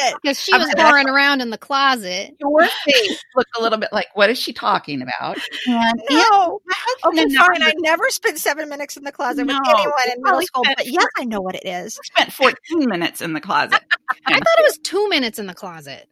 [0.00, 0.14] did.
[0.22, 2.34] Because she I'm was gonna- around in the closet.
[2.40, 5.36] Your face looked a little bit like, what is she talking about?
[5.66, 6.60] And No.
[6.64, 7.62] my husband Okay, and fine.
[7.62, 10.64] I I never spent seven minutes in the closet No, with anyone in middle school,
[10.76, 11.98] but yes, I know what it is.
[12.04, 12.54] spent 14
[12.88, 13.78] minutes in the closet.
[14.26, 16.08] I thought it was two minutes in the closet.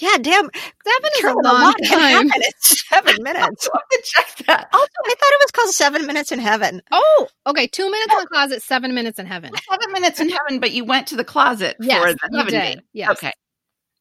[0.00, 0.50] Yeah, damn.
[0.84, 2.28] Seven is a long time.
[2.60, 3.68] seven minutes.
[3.72, 4.68] I'll have to check that.
[4.72, 6.82] Also, I thought it was called Seven Minutes in Heaven.
[6.90, 7.66] Oh, okay.
[7.66, 8.20] Two minutes in oh.
[8.22, 9.52] the closet, seven minutes in heaven.
[9.70, 12.80] Seven minutes in heaven, but you went to the closet for the heaven date.
[12.92, 13.10] Yes.
[13.10, 13.32] Okay.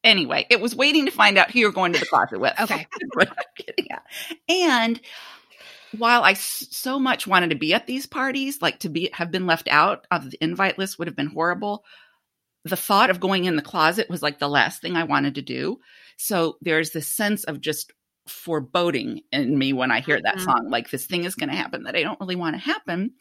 [0.03, 2.53] Anyway, it was waiting to find out who you're going to the closet with.
[2.60, 2.88] Okay.
[3.01, 4.03] Is what I'm getting at.
[4.47, 5.01] And
[5.97, 9.47] while I so much wanted to be at these parties, like to be have been
[9.47, 11.83] left out of the invite list would have been horrible.
[12.67, 15.41] The thought of going in the closet was like the last thing I wanted to
[15.41, 15.80] do.
[16.17, 17.93] So there's this sense of just
[18.27, 20.43] foreboding in me when I hear that Mhm.
[20.43, 23.13] song, like this thing is going to happen that I don't really want to happen.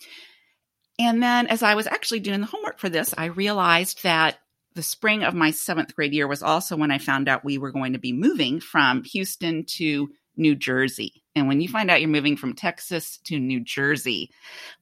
[0.98, 4.38] And then as I was actually doing the homework for this, I realized that
[4.74, 7.70] the spring of my seventh grade year was also when I found out we were
[7.70, 11.22] going to be moving from Houston to New Jersey.
[11.35, 14.30] And when you find out you're moving from Texas to New Jersey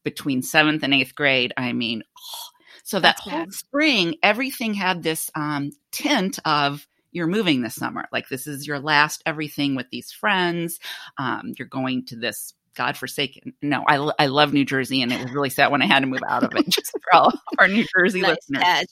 [0.04, 2.53] between seventh and eighth grade, I mean, oh.
[2.84, 3.52] So that That's whole bad.
[3.52, 8.06] spring, everything had this um, tint of you're moving this summer.
[8.12, 10.78] Like this is your last everything with these friends.
[11.18, 13.54] Um, you're going to this godforsaken.
[13.62, 16.06] No, I, I love New Jersey, and it was really sad when I had to
[16.06, 18.86] move out of it, just for all our New Jersey Nice listeners catch.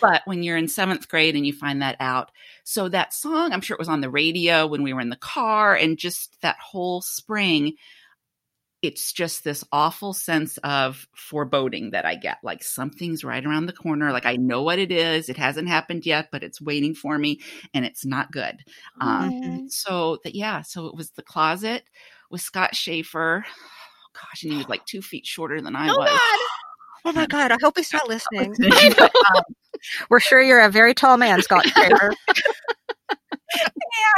[0.00, 2.30] but when you're in seventh grade and you find that out
[2.64, 5.16] so that song i'm sure it was on the radio when we were in the
[5.16, 7.74] car and just that whole spring
[8.82, 13.72] it's just this awful sense of foreboding that i get like something's right around the
[13.72, 17.16] corner like i know what it is it hasn't happened yet but it's waiting for
[17.18, 17.40] me
[17.74, 18.62] and it's not good
[19.00, 19.70] um, Mhm.
[19.72, 21.84] so that yeah so it was the closet
[22.30, 23.44] with scott schaefer
[24.12, 26.38] gosh and he was like two feet shorter than i Oh was God.
[27.08, 27.52] Oh my God.
[27.52, 28.52] I hope he's not listening.
[28.58, 29.00] But,
[29.36, 29.42] um,
[30.10, 32.12] We're sure you're a very tall man, Scott Kramer.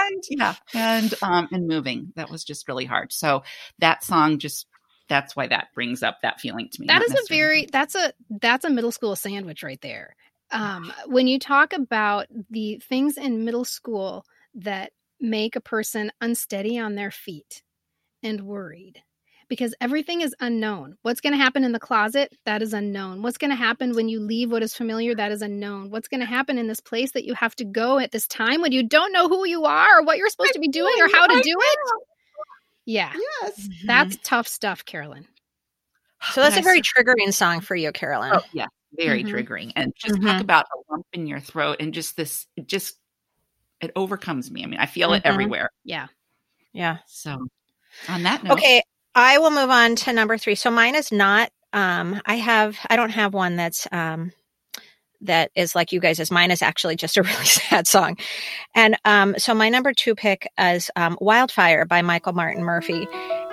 [0.01, 2.13] and yeah and um and moving.
[2.17, 3.13] That was just really hard.
[3.13, 3.43] So
[3.79, 4.67] that song just
[5.09, 6.87] that's why that brings up that feeling to me.
[6.87, 10.15] That is a very that's a that's a middle school sandwich right there.
[10.51, 16.79] Um, when you talk about the things in middle school that make a person unsteady
[16.79, 17.63] on their feet
[18.23, 19.03] and worried
[19.49, 20.97] because everything is unknown.
[21.03, 22.33] What's going to happen in the closet?
[22.45, 23.23] That is unknown.
[23.23, 25.15] What's going to happen when you leave what is familiar?
[25.15, 25.91] That is unknown.
[25.91, 28.61] What's going to happen in this place that you have to go at this time
[28.61, 31.09] when you don't know who you are or what you're supposed to be doing or
[31.09, 31.79] how to do it?
[32.85, 33.13] Yeah,
[33.47, 35.27] yes that's tough stuff, Carolyn.
[36.33, 38.33] So that's a very triggering song for you, Carolyn.
[38.35, 39.31] oh yeah very Mhm.
[39.31, 40.27] triggering and just Mhm.
[40.27, 42.97] talk about a lump in your throat and just this it just
[43.81, 45.27] it overcomes me i mean i feel it Mhm.
[45.27, 46.09] everywhere Yeah.
[46.73, 46.99] Yeah.
[47.07, 47.47] so
[48.09, 48.83] on that note Okay,
[49.15, 50.55] I will move on to number three.
[50.55, 51.51] So mine is not.
[51.73, 52.79] Um, I have.
[52.89, 54.33] I don't have one that's um,
[55.21, 56.21] that is like you guys.
[56.21, 58.17] Is mine is actually just a really sad song,
[58.75, 63.07] and um, so my number two pick is um, "Wildfire" by Michael Martin Murphey,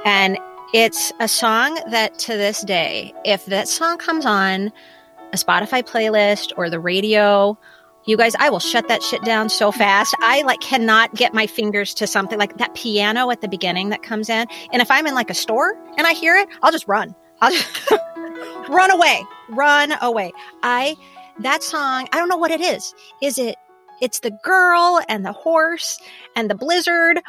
[0.06, 0.38] and
[0.74, 4.72] it's a song that to this day, if that song comes on
[5.34, 7.58] a Spotify playlist or the radio.
[8.08, 10.16] You guys, I will shut that shit down so fast.
[10.20, 14.04] I like cannot get my fingers to something like that piano at the beginning that
[14.04, 14.48] comes in.
[14.72, 17.16] And if I'm in like a store and I hear it, I'll just run.
[17.42, 17.92] I'll just
[18.70, 19.24] run away.
[19.50, 20.32] Run away.
[20.62, 20.96] I
[21.40, 22.94] that song, I don't know what it is.
[23.24, 23.56] Is it
[24.02, 26.00] it's the girl and the horse
[26.36, 27.22] and the blizzard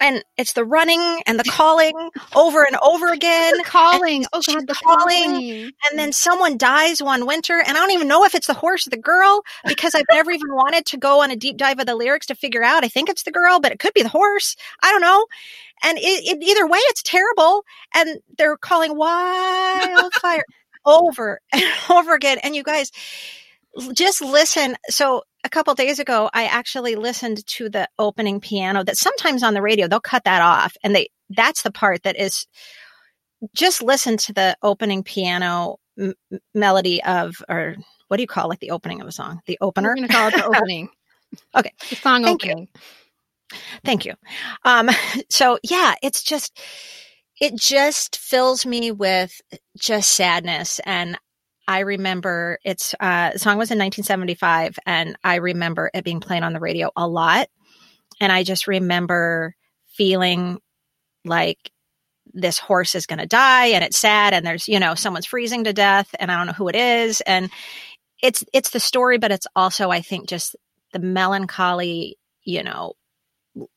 [0.00, 1.92] and it's the running and the calling
[2.34, 3.58] over and over again.
[3.58, 4.24] The calling.
[4.32, 5.24] Oh God, the calling.
[5.24, 5.70] calling.
[5.88, 8.86] And then someone dies one winter, and I don't even know if it's the horse
[8.86, 11.86] or the girl because I've never even wanted to go on a deep dive of
[11.86, 12.84] the lyrics to figure out.
[12.84, 14.56] I think it's the girl, but it could be the horse.
[14.82, 15.26] I don't know.
[15.82, 17.64] And it, it, either way, it's terrible.
[17.94, 20.44] And they're calling wildfire
[20.84, 22.38] over and over again.
[22.42, 22.90] And you guys
[23.92, 24.76] just listen.
[24.88, 29.54] So a couple days ago, I actually listened to the opening piano that sometimes on
[29.54, 30.76] the radio, they'll cut that off.
[30.82, 32.46] And they, that's the part that is
[33.54, 36.14] just listen to the opening piano m-
[36.54, 37.76] melody of, or
[38.08, 39.40] what do you call like the opening of a song?
[39.46, 39.94] The We're opener.
[39.94, 40.88] going to call it the opening.
[41.54, 41.72] Okay.
[41.88, 42.50] The song Thank you.
[42.50, 42.68] opening.
[43.84, 44.14] Thank you.
[44.64, 44.90] Um,
[45.30, 46.60] so yeah, it's just,
[47.40, 49.40] it just fills me with
[49.78, 50.80] just sadness.
[50.84, 51.16] And
[51.66, 56.42] I remember it's, uh, the song was in 1975 and I remember it being played
[56.42, 57.48] on the radio a lot.
[58.20, 59.54] And I just remember
[59.86, 60.60] feeling
[61.24, 61.70] like
[62.32, 65.64] this horse is going to die and it's sad and there's, you know, someone's freezing
[65.64, 67.20] to death and I don't know who it is.
[67.22, 67.50] And
[68.22, 70.56] it's, it's the story, but it's also, I think, just
[70.92, 72.94] the melancholy, you know,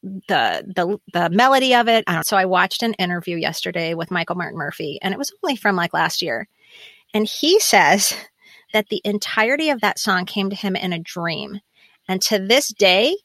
[0.03, 2.03] the the the melody of it.
[2.07, 5.55] I so I watched an interview yesterday with Michael Martin Murphey, and it was only
[5.55, 6.47] from like last year,
[7.13, 8.15] and he says
[8.73, 11.59] that the entirety of that song came to him in a dream,
[12.07, 13.15] and to this day,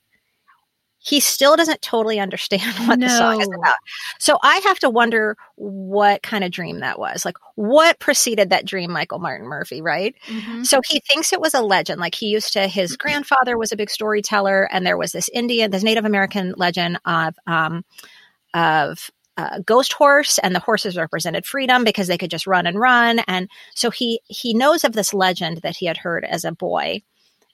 [1.01, 3.77] he still doesn't totally understand what the song is about.
[4.18, 7.24] So I have to wonder what kind of dream that was.
[7.24, 10.14] Like, what preceded that dream, Michael Martin Murphey, right?
[10.27, 10.66] Mhm.
[10.66, 12.01] So he thinks it was a legend.
[12.01, 15.70] Like he used to, his grandfather was a big storyteller, and there was this Indian,
[15.70, 17.85] this Native American legend of um,
[18.55, 22.79] of uh, ghost horse, and the horses represented freedom because they could just run and
[22.79, 23.20] run.
[23.20, 27.03] And so he he knows of this legend that he had heard as a boy,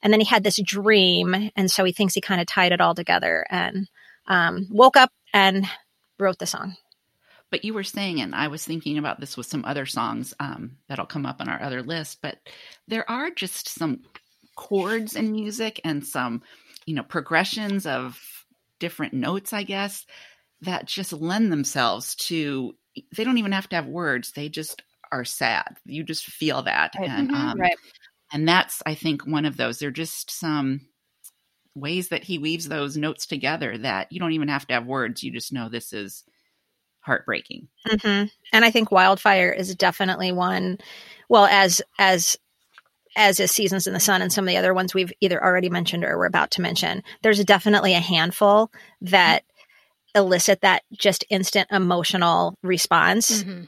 [0.03, 2.81] and then he had this dream, and so he thinks he kind of tied it
[2.81, 3.87] all together and
[4.27, 5.65] um, woke up and
[6.19, 6.75] wrote the song.
[7.51, 10.77] but you were saying and i was thinking about this with some other songs um,
[10.87, 12.37] that'll come up on our other list but
[12.87, 14.01] there are just some
[14.55, 16.41] chords in music and some
[16.85, 18.19] you know progressions of
[18.79, 20.05] different notes i guess
[20.61, 22.73] that just lend themselves to
[23.15, 26.93] they don't even have to have words they just are sad you just feel that
[26.97, 27.09] Right.
[27.09, 27.35] and Mhm.
[27.35, 27.75] um, Right.
[28.33, 29.77] And that's, I think, one of those.
[29.77, 30.81] They're just some
[31.75, 35.23] ways that he weaves those notes together that you don't even have to have words.
[35.23, 36.23] You just know this is
[37.01, 37.67] heartbreaking.
[37.87, 38.25] Mm-hmm.
[38.51, 40.79] And I think Wildfire is definitely one.
[41.29, 42.35] Well, as as
[43.15, 45.69] as is Seasons in the Sun and some of the other ones we've either already
[45.69, 49.43] mentioned or we're about to mention, there's definitely a handful that
[50.15, 53.43] elicit that just instant emotional response.
[53.43, 53.63] Mm-hmm.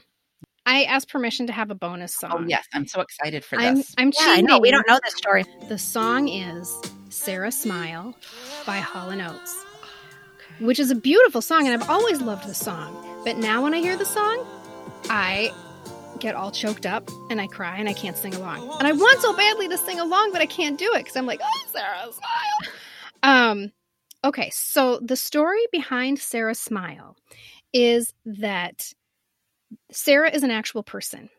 [0.66, 2.30] I asked permission to have a bonus song.
[2.34, 3.94] Oh yes, I'm so excited for I'm, this.
[3.96, 4.58] I'm Yeah, I know.
[4.58, 5.44] We don't know this story.
[5.68, 6.74] The song is
[7.08, 8.14] Sara Smile
[8.66, 9.64] by Hall & Oates,
[10.60, 13.22] which is a beautiful song, and I've always loved the song.
[13.24, 14.46] But now when I hear the song,
[15.08, 15.52] I
[16.18, 18.68] get all choked up and I cry and I can't sing along.
[18.78, 21.26] And I want so badly to sing along, but I can't do it because I'm
[21.26, 22.72] like, oh, Sara Smile.
[23.22, 23.72] Um,
[24.28, 27.16] okay, so the story behind Sara Smile
[27.72, 28.92] is that
[29.90, 31.30] Sarah is an actual person.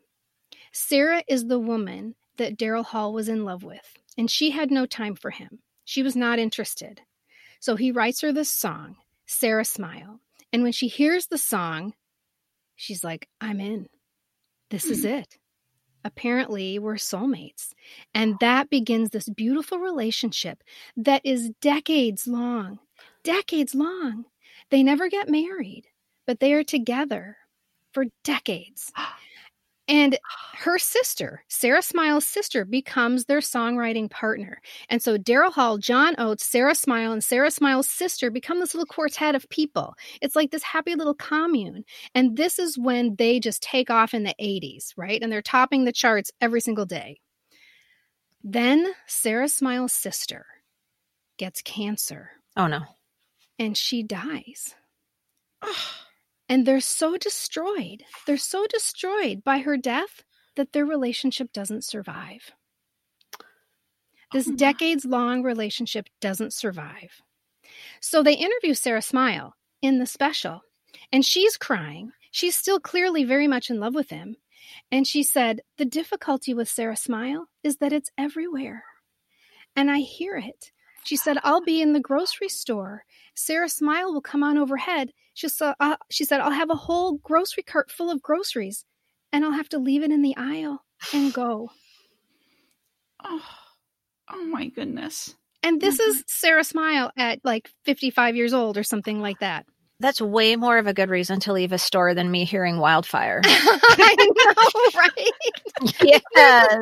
[0.71, 4.86] Sarah is the woman that Daryl Hall was in love with, and she had no
[4.86, 5.60] time for him.
[5.86, 7.02] She was not interested.
[7.60, 10.19] So he writes her this song, Sara Smile.
[10.54, 11.93] And when she hears the song,
[12.75, 13.88] she's like, I'm in.
[14.69, 15.10] This is hmm.
[15.10, 15.38] it.
[16.03, 17.73] Apparently, we're soulmates.
[18.13, 20.63] And that begins this beautiful relationship
[20.97, 22.79] that is decades long.
[23.23, 24.25] Decades long.
[24.71, 25.88] They never get married,
[26.25, 27.38] but they are together
[27.91, 28.91] for decades.
[29.89, 30.17] And
[30.60, 34.62] her sister, Sara Smile's sister, becomes their songwriting partner.
[34.89, 38.86] And so Daryl Hall, John Oates, Sara Smile, and Sara Smile's sister become this little
[38.86, 39.95] quartet of people.
[40.21, 41.84] It's like this happy little commune.
[42.15, 45.21] And this is when they just take off in the 80s, right?
[45.21, 47.19] And they're topping the charts every single day.
[48.43, 50.45] Then Sara Smile's sister
[51.38, 52.82] gets cancer Oh no.
[53.58, 54.75] and she dies.
[55.62, 55.75] Oh.
[56.49, 58.03] And they're so destroyed.
[58.25, 60.23] They're so destroyed by her death
[60.55, 62.51] that their relationship doesn't survive.
[64.33, 67.21] This Oh, decades long relationship doesn't survive.
[68.01, 70.62] So they interview Sara Smile in the special,
[71.12, 72.12] and she's crying.
[72.31, 74.35] She's still clearly very much in love with him.
[74.91, 78.83] And she said, The difficulty with Sara Smile is that it's everywhere.
[79.75, 80.71] And I hear it.
[81.03, 83.03] She said, I'll be in the grocery store.
[83.35, 85.12] Sara Smile will come on overhead.
[85.33, 88.85] She said, uh, she said, I'll have a whole grocery cart full of groceries
[89.31, 90.83] and I'll have to leave it in the aisle
[91.13, 91.69] and go.
[93.21, 93.43] Oh,
[94.29, 95.35] oh my goodness.
[95.62, 99.65] And this is Sara Smile at like 55 years old or something like that.
[99.99, 103.41] That's way more of a good reason to leave a store than me hearing Wildfire.
[103.45, 105.95] I know, right?
[106.01, 106.73] yes.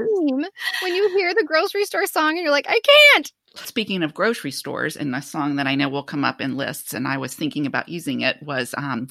[0.84, 2.80] When you hear the grocery store song and you're like, I
[3.15, 3.32] can't.
[3.65, 6.93] Speaking of grocery stores, and a song that I know will come up in lists,
[6.93, 9.08] and I was thinking about using it was um,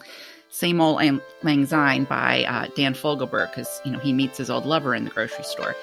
[0.50, 0.96] "Same Old
[1.42, 5.04] Lang- Syne" by uh, Dan Fogelberg because you know he meets his old lover in
[5.04, 5.74] the grocery store,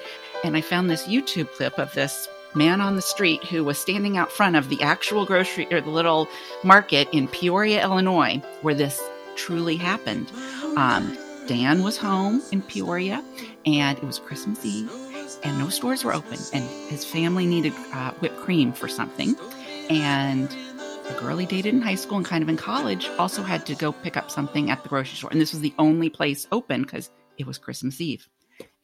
[0.42, 4.16] and I found this YouTube clip of this man on the street who was standing
[4.16, 6.28] out front of the actual grocery or the little
[6.62, 9.02] market in Peoria, Illinois, where this
[9.36, 10.30] truly happened.
[10.76, 13.22] Um, Dan was home in Peoria,
[13.66, 14.90] and it was Christmas Eve,
[15.44, 19.36] and no stores were open, and his family needed uh, whipped cream for something,
[19.90, 20.54] and
[21.08, 23.74] a girl he dated in high school and kind of in college also had to
[23.74, 26.82] go pick up something at the grocery store, and this was the only place open
[26.82, 28.28] because it was Christmas Eve.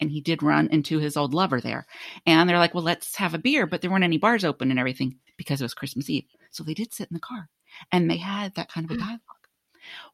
[0.01, 1.87] And he did run into his old lover there.
[2.27, 3.66] And they're like, well, let's have a beer.
[3.66, 6.25] But there weren't any bars open and everything because it was Christmas Eve.
[6.51, 7.49] So they did sit in the car
[7.92, 9.20] and they had that kind of a dialogue.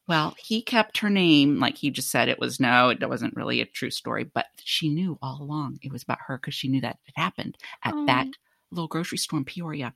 [0.08, 3.60] Well, he kept her name, like he just said it was no, it wasn't really
[3.60, 6.80] a true story, but she knew all along it was about her because she knew
[6.80, 8.06] that it happened at Oh.
[8.06, 8.28] that
[8.72, 9.94] little grocery store in Peoria.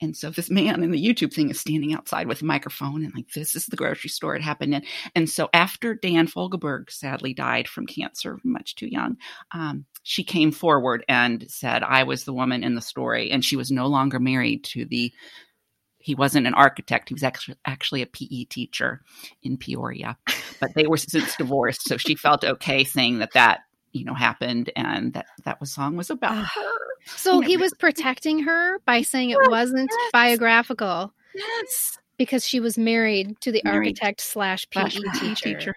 [0.00, 3.12] And so this man in the YouTube thing is standing outside with a microphone and
[3.14, 4.84] like, this is the grocery store it happened in.
[5.16, 9.16] And so after Dan Fogelberg sadly died from cancer, much too young,
[9.50, 13.30] um, she came forward and said, I was the woman in the story.
[13.32, 15.12] And she was no longer married to the
[16.04, 17.08] he wasn't an architect.
[17.08, 19.00] He was actually actually a PE teacher
[19.42, 20.18] in Peoria,
[20.60, 21.88] but they were since divorced.
[21.88, 23.60] So she felt okay saying that that
[23.92, 26.72] you know happened and that that was song was about her.
[27.06, 30.10] So Yeah, he was protecting her by saying it wasn't yes.
[30.12, 33.98] biographical Yes, because she was married to the Married.
[33.98, 35.74] architect slash PE Slash teacher.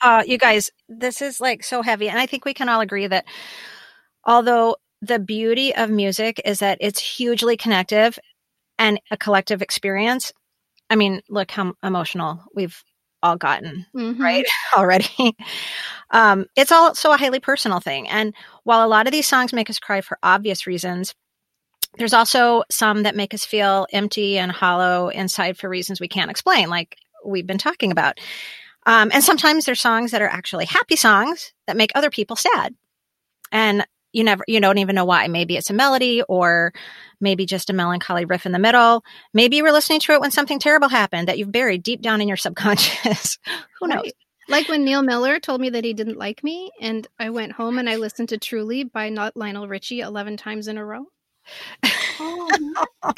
[0.00, 2.08] Uh, you guys, this is like so heavy.
[2.08, 3.24] And I think we can all agree that
[4.24, 8.18] although the beauty of music is that it's hugely connective
[8.78, 10.32] and a collective experience.
[10.90, 12.82] I mean, look how emotional we've
[13.22, 14.18] all gotten Mhm.
[14.20, 14.46] right
[14.76, 15.36] already.
[16.10, 18.08] Um, it's also a highly personal thing.
[18.08, 21.14] And while a lot of these songs make us cry for obvious reasons,
[21.96, 26.30] there's also some that make us feel empty and hollow inside for reasons we can't
[26.30, 28.18] explain, like we've been talking about.
[28.86, 32.74] Um, and sometimes there's songs that are actually happy songs that make other people sad.
[33.52, 35.28] And you never you don't even know why.
[35.28, 36.72] Maybe it's a melody or
[37.20, 39.04] maybe just a melancholy riff in the middle.
[39.32, 42.20] Maybe you were listening to it when something terrible happened that you've buried deep down
[42.20, 43.38] in your subconscious.
[43.80, 44.02] Who knows?
[44.04, 44.14] Right.
[44.48, 47.78] Like when Neil Miller told me that he didn't like me, and I went home
[47.78, 51.06] and I listened to Truly by not Lionel Richie 11 times in a row.
[52.20, 53.12] Oh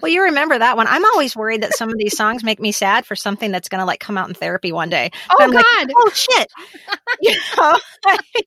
[0.00, 0.86] Well, you remember that one.
[0.86, 3.80] I'm always worried that some of these songs make me sad for something that's going
[3.80, 5.10] to like come out in therapy one day.
[5.30, 5.92] Oh, I'm like, God.
[5.96, 6.48] oh shit.
[7.20, 8.46] you know, like,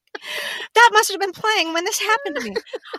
[0.76, 2.55] that must have been playing when this happened to me.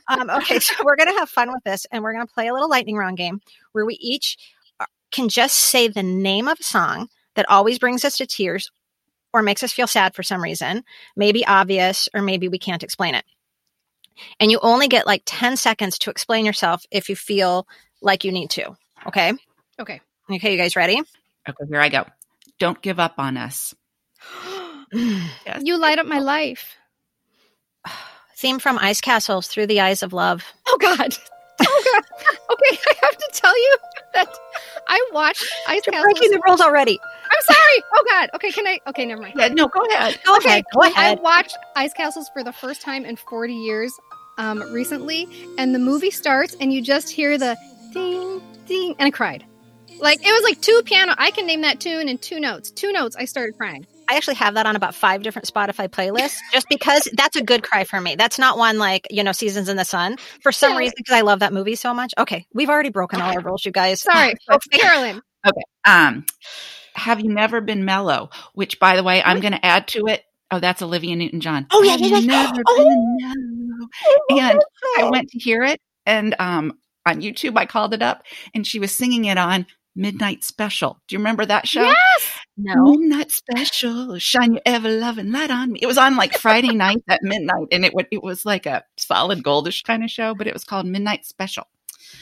[0.08, 2.48] Um, okay, so we're going to have fun with this and we're going to play
[2.48, 3.40] a little lightning round game
[3.72, 4.36] where we each
[4.80, 8.70] uh, can just say the name of a song that always brings us to tears
[9.32, 10.84] or makes us feel sad for some reason,
[11.16, 13.24] maybe obvious, or maybe we can't explain it.
[14.40, 17.66] And you only get like 10 seconds to explain yourself if you feel
[18.00, 18.76] like you need to.
[19.06, 19.32] Okay.
[19.80, 20.00] Okay.
[20.30, 21.00] Okay, you guys ready?
[21.48, 22.04] Okay, here I go.
[22.58, 23.74] Don't give up on us.
[24.92, 25.62] Yes.
[25.64, 26.76] You light up my life.
[28.36, 30.44] Theme from Ice Castles Through the Eyes of Love.
[30.68, 31.16] Oh God.
[31.60, 32.02] Oh God.
[32.52, 33.76] okay, I have to tell you
[34.14, 34.28] that
[34.88, 36.14] I watched Ice You're Castles.
[36.14, 37.00] breaking the rules already.
[37.30, 37.84] I'm sorry.
[37.94, 38.30] Oh God.
[38.34, 38.80] Okay, can I?
[38.88, 39.34] Okay, never mind.
[39.38, 40.18] Yeah, no, go ahead.
[40.24, 40.64] Go Okay, ahead.
[40.74, 43.92] Go I watched Ice Castles for the first time in 40 years
[44.38, 45.28] um, recently,
[45.58, 47.56] and the movie starts, and you just hear the
[47.92, 49.44] ding, ding, and I cried.
[50.00, 51.14] Like it was like two piano.
[51.18, 52.70] I can name that tune in two notes.
[52.72, 53.16] Two notes.
[53.16, 53.86] I started crying.
[54.08, 57.62] I actually have that on about five different Spotify playlists just because that's a good
[57.62, 58.16] cry for me.
[58.16, 60.78] That's not one like, you know, Seasons in the Sun for some Yeah.
[60.78, 62.12] reason because I love that movie so much.
[62.18, 64.00] Okay, we've already broken all our rules, you guys.
[64.02, 64.78] Sorry, Okay.
[64.78, 65.20] Carolyn.
[65.86, 66.24] Um,
[66.94, 68.30] have you never been mellow?
[68.54, 70.24] Which, by the way, I'm going to add to it.
[70.50, 71.66] Oh, that's Olivia Newton-John.
[71.72, 72.20] Oh, yeah, Have yeah, yeah.
[72.26, 72.76] never Oh.
[72.88, 73.18] been
[74.28, 74.50] mellow?
[74.52, 74.60] And
[74.98, 78.22] I went to hear it, and um, on YouTube, I called it up,
[78.54, 81.00] and she was singing it on Midnight Special.
[81.08, 81.82] Do you remember that show?
[81.82, 82.38] Yes.
[82.56, 82.84] No.
[82.94, 85.80] Midnight Special, shine your ever loving light on me.
[85.82, 88.84] It was on like Friday night at midnight, and it would it was like a
[88.96, 91.66] solid goldish kind of show, but it was called Midnight Special.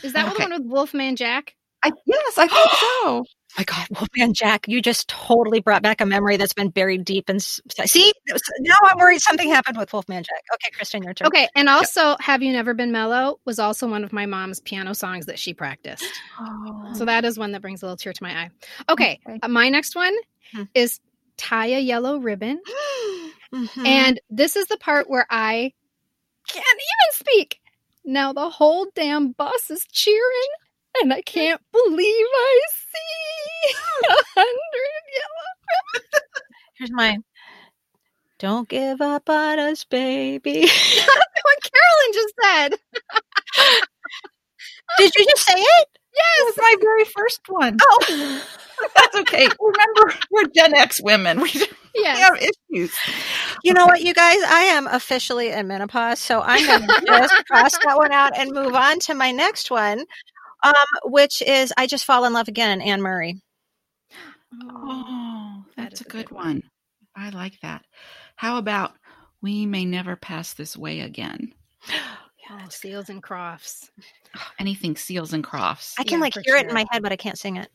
[0.02, 0.44] Is that Okay.
[0.44, 1.54] the one with Wolfman Jack?
[1.84, 3.24] I yes, I think so.
[3.58, 7.28] My God, Wolfman Jack, you just totally brought back a memory that's been buried deep
[7.28, 7.36] in.
[7.36, 8.12] s- See,
[8.60, 10.42] now I'm worried something happened with Wolfman Jack.
[10.54, 11.26] Okay, Kristen, your turn.
[11.28, 14.94] Okay, and also, "Have You Never Been Mellow" was also one of my mom's piano
[14.94, 16.04] songs that she practiced.
[16.40, 16.94] Oh.
[16.94, 18.50] So that is one that brings a little tear to my eye.
[18.90, 19.38] Okay, Okay.
[19.42, 20.14] uh, my next one
[20.52, 20.64] Hmm.
[20.74, 21.00] is
[21.36, 22.60] "Tie a Yellow Ribbon,"
[23.54, 23.86] Mhm.
[23.86, 25.72] and this is the part where I
[26.48, 27.60] can't even speak.
[28.04, 30.48] Now the whole damn bus is cheering,
[31.00, 33.74] and I can't believe I see
[34.08, 36.04] a hundred yellow.
[36.78, 37.24] here's mine.
[38.38, 40.66] Don't give up on us, baby.
[41.44, 42.68] What Carolyn just said.
[44.98, 45.88] Did you just say it?
[46.44, 47.78] Was my very first one.
[47.80, 48.42] Oh.
[48.96, 49.48] That's okay.
[49.60, 51.40] Remember, we're Gen X women.
[51.40, 51.50] We
[51.94, 52.18] Yes.
[52.18, 52.36] have
[52.72, 52.94] issues.
[53.62, 54.38] You know what, you guys?
[54.46, 58.50] I am officially in menopause, so I'm going to just cross that one out and
[58.52, 60.04] move on to my next one,
[60.62, 63.40] um, which is "I Just Fall in Love Again." Anne Murray.
[64.62, 66.44] Oh, that's is a a good good one.
[66.44, 66.62] one.
[67.16, 67.84] I like that.
[68.36, 68.92] How about
[69.40, 71.52] we may never pass this way again?
[72.50, 73.88] Oh, Seals and Crofts.
[74.58, 75.94] Anything Seals and Crofts.
[75.98, 77.70] I can Yeah, like for hear it in my head, but I can't sing it.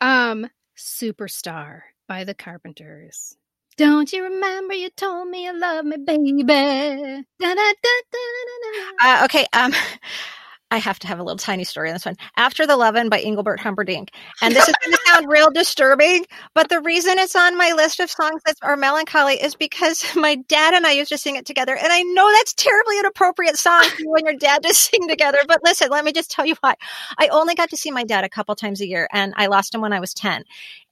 [0.00, 0.46] Um,
[0.76, 3.36] Superstar by the Carpenters.
[3.76, 7.24] Don't you remember you told me you love me, baby?
[7.40, 8.92] Da-da-da-da-da-da.
[9.02, 9.72] Uh, okay, um,
[10.74, 12.16] I have to have a little tiny story on this one.
[12.36, 14.10] After the Lovin' by Engelbert Humperdinck,
[14.42, 18.00] and this is going to sound real disturbing, but the reason it's on my list
[18.00, 21.46] of songs that are melancholy is because my dad and I used to sing it
[21.46, 25.06] together, and I know that's terribly inappropriate song for you and your dad to sing
[25.08, 25.38] together.
[25.46, 26.74] But listen, let me just tell you why.
[27.16, 29.76] I only got to see my dad a couple times a year, and I lost
[29.76, 30.42] him when I was ten,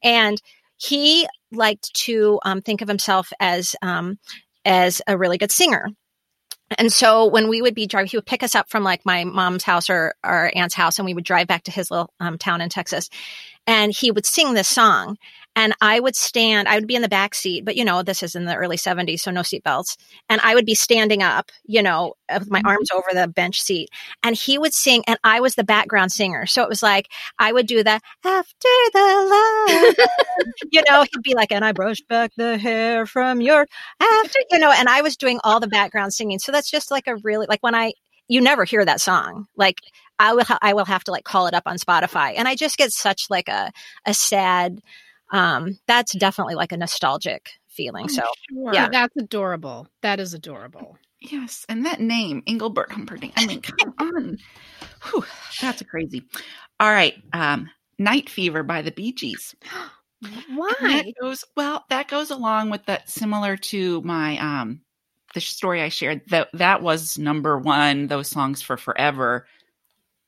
[0.01, 0.41] and
[0.77, 4.21] he liked to um, think of himself as um,
[4.65, 5.89] as a really good singer.
[6.79, 9.25] And so when we would be driving, he would pick us up from like my
[9.25, 12.39] mom's house or our aunt's house, and we would drive back to his little um,
[12.39, 13.09] town in Texas.
[13.67, 15.19] And he would sing this song,
[15.55, 16.69] and I would stand.
[16.69, 18.77] I would be in the back seat, but you know this is in the early
[18.77, 19.97] '70s, so no seatbelts.
[20.29, 22.69] And I would be standing up, you know, with my mm-hmm.
[22.69, 23.91] arms over the bench seat,
[24.23, 26.47] and he would sing, and I was the background singer.
[26.47, 30.09] So it was like I would do the after the love,
[30.73, 31.03] you know.
[31.03, 33.67] He'd be like, and I brushed back the hair from your
[34.01, 36.39] after, you know, and I was doing all the background singing.
[36.39, 37.93] So that's just like a really like when I
[38.29, 39.47] you never hear that song.
[39.57, 39.81] Like
[40.19, 42.55] I will ha- I will have to like call it up on Spotify, and I
[42.55, 43.73] just get such like a
[44.07, 44.81] a sad.
[45.33, 48.09] Um, that's definitely like a nostalgic feeling.
[48.09, 48.75] So sure.
[48.75, 48.85] Yeah.
[48.85, 49.89] Yeah, that's adorable.
[50.03, 50.99] That is adorable.
[51.21, 53.33] Yes, and that name, Engelbert Humperdinck.
[53.37, 54.39] I mean, come on.
[55.05, 55.25] Whew,
[55.61, 56.25] that's crazy.
[56.81, 57.15] All right.
[57.33, 59.55] Um, Night Fever by the Bee Gees.
[60.25, 60.73] And Why?
[60.81, 61.85] That goes well.
[61.91, 64.81] That goes along with that, similar to my um,
[65.35, 68.07] the story I shared that that was number one.
[68.07, 69.49] Those songs for forever.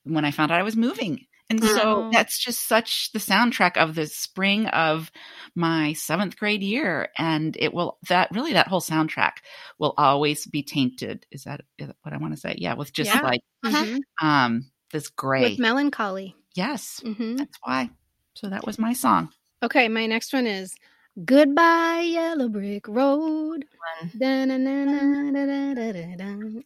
[0.03, 2.09] When I found out I was moving, and so Oh.
[2.11, 5.11] that's just such the soundtrack of the spring of
[5.55, 9.37] my seventh grade year, and it will that really that whole soundtrack
[9.79, 11.25] will always be tainted.
[11.31, 12.55] Is that is that what I want to say?
[12.57, 13.21] Yeah, with just Yeah.
[13.21, 13.99] like Mhm.
[14.21, 15.41] um this gray.
[15.51, 16.35] With melancholy.
[16.55, 17.89] yes, hmm that's why.
[18.33, 19.29] So that was my song.
[19.63, 20.75] Okay, my next one is
[21.23, 23.65] Goodbye Yellow Brick Road.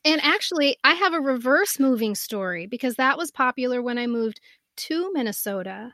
[0.05, 4.39] And actually, I have a reverse moving story because that was popular when I moved
[4.79, 5.93] to Minnesota.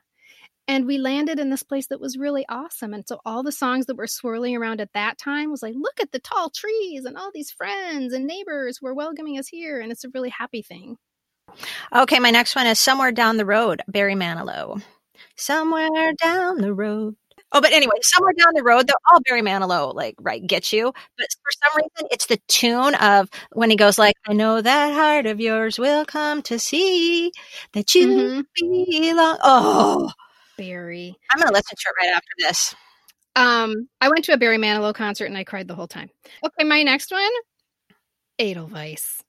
[0.68, 2.94] And we landed in this place that was really awesome.
[2.94, 6.00] And so all the songs that were swirling around at that time was like, look
[6.02, 9.80] at the tall trees and all these friends and neighbors were welcoming us here.
[9.80, 10.98] And it's a really happy thing.
[11.96, 14.82] Okay, my next one is Somewhere Down the Road, Barry Manilow.
[15.36, 17.16] Somewhere down the road.
[17.52, 20.92] Oh, but anyway, somewhere down the road, though, all Barry Manilow, like, right, get you.
[21.18, 24.94] But for some reason, it's the tune of when he goes like, I know that
[24.94, 27.32] heart of yours will come to see
[27.74, 28.46] that you Mhm.
[28.56, 29.38] belong.
[29.42, 30.12] Oh,
[30.58, 31.16] Barry.
[31.32, 32.76] I'm going to listen to it right after this.
[33.38, 36.10] Um, I went to a Barry Manilow concert and I cried the whole time.
[36.44, 37.32] Okay, my next one,
[38.40, 39.24] Edelweiss.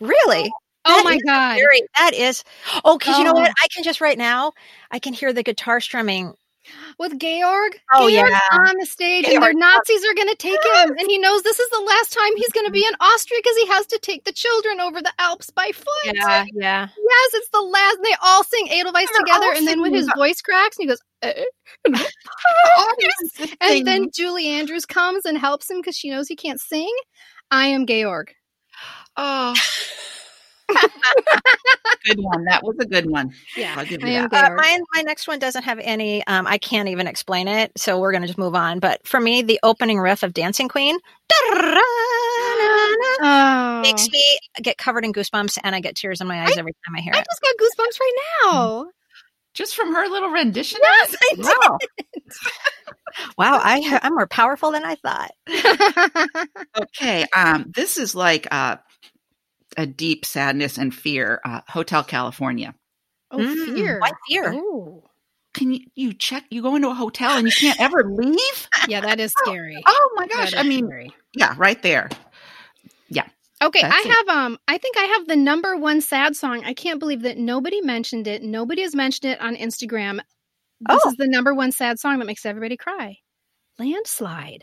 [0.00, 0.50] Really?
[0.84, 1.58] Oh That my god!
[1.60, 2.42] Very, that is.
[2.84, 3.50] Oh, because you know what?
[3.50, 3.54] Oh.
[3.62, 4.52] I can just right now,
[4.90, 6.34] I can hear the guitar strumming.
[6.98, 8.38] With Georg, Oh, Georg's yeah.
[8.52, 11.58] on the stage, and their Nazis are going to take him, and he knows this
[11.58, 14.24] is the last time he's going to be in Austria because he has to take
[14.24, 15.86] the children over the Alps by foot.
[16.04, 16.88] Yeah, yeah.
[16.88, 17.98] Yes, it's the last.
[18.02, 21.00] They all sing Edelweiss they're together, and then when his voice cracks, and he goes,
[21.22, 21.44] eh.
[22.78, 23.56] Obviously.
[23.60, 26.94] and then Julie Andrews comes and helps him because she knows he can't sing.
[27.50, 28.30] I am Georg.
[29.16, 29.54] oh,
[32.04, 32.44] good one.
[32.44, 33.32] That was a good one.
[33.56, 34.32] Yeah, I'll give you that.
[34.32, 34.56] Uh, Georg.
[34.56, 36.26] mine, my next one doesn't have any.
[36.26, 38.78] Um, I can't even explain it, so we're gonna just move on.
[38.78, 40.98] But for me, the opening riff of Dancing Queen
[43.22, 43.80] oh.
[43.82, 44.22] makes me
[44.62, 47.12] get covered in goosebumps, and I get tears in my eyes every time I hear
[47.14, 47.20] I it.
[47.20, 48.86] I just got goosebumps right now.
[49.52, 50.78] Just from her little rendition.
[50.82, 51.44] Yes, I of?
[51.44, 51.78] Wow.
[53.36, 55.32] Wow, I, I'm more powerful than I thought.
[56.80, 57.26] Okay.
[57.34, 58.76] Um, this is like uh,
[59.76, 61.40] a deep sadness and fear.
[61.44, 62.74] Uh, Hotel California.
[63.30, 63.98] oh, Mm, fear.
[64.00, 64.52] What fear?
[64.54, 65.04] Oh.
[65.52, 66.44] Can you you check?
[66.50, 68.68] You go into a hotel and you can't ever leave.
[68.88, 69.82] Yeah, that is scary.
[69.86, 70.54] Oh my gosh!
[70.54, 71.12] I mean, scary.
[71.34, 72.08] yeah, right there.
[73.08, 73.26] Yeah.
[73.62, 74.14] Okay, That's I it.
[74.28, 76.62] have um I think I have the number one sad song.
[76.64, 78.42] I can't believe that nobody mentioned it.
[78.44, 80.20] Nobody has mentioned it on Instagram.
[80.88, 81.10] This Oh.
[81.10, 83.18] is the number one sad song that makes everybody cry.
[83.78, 84.62] Landslide.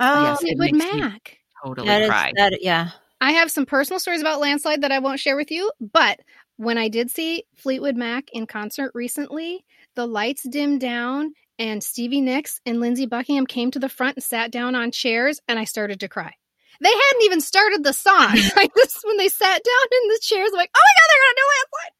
[0.00, 1.38] Oh, Yes, it Fleetwood Mac.
[1.64, 2.32] Totally that is cry.
[2.36, 2.62] that.
[2.62, 2.90] Yeah.
[3.20, 6.20] I have some personal stories about Landslide that I won't share with you, but
[6.56, 9.64] when I did see Fleetwood Mac in concert recently,
[9.96, 14.22] the lights dimmed down and Stevie Nicks and Lindsey Buckingham came to the front and
[14.24, 16.32] sat down on chairs and I started to cry.
[16.80, 18.14] They hadn't even started the song.
[18.30, 21.24] I just when they sat down in the chairs, I'm like, oh my god, they're
[21.26, 21.92] gonna do Landslide.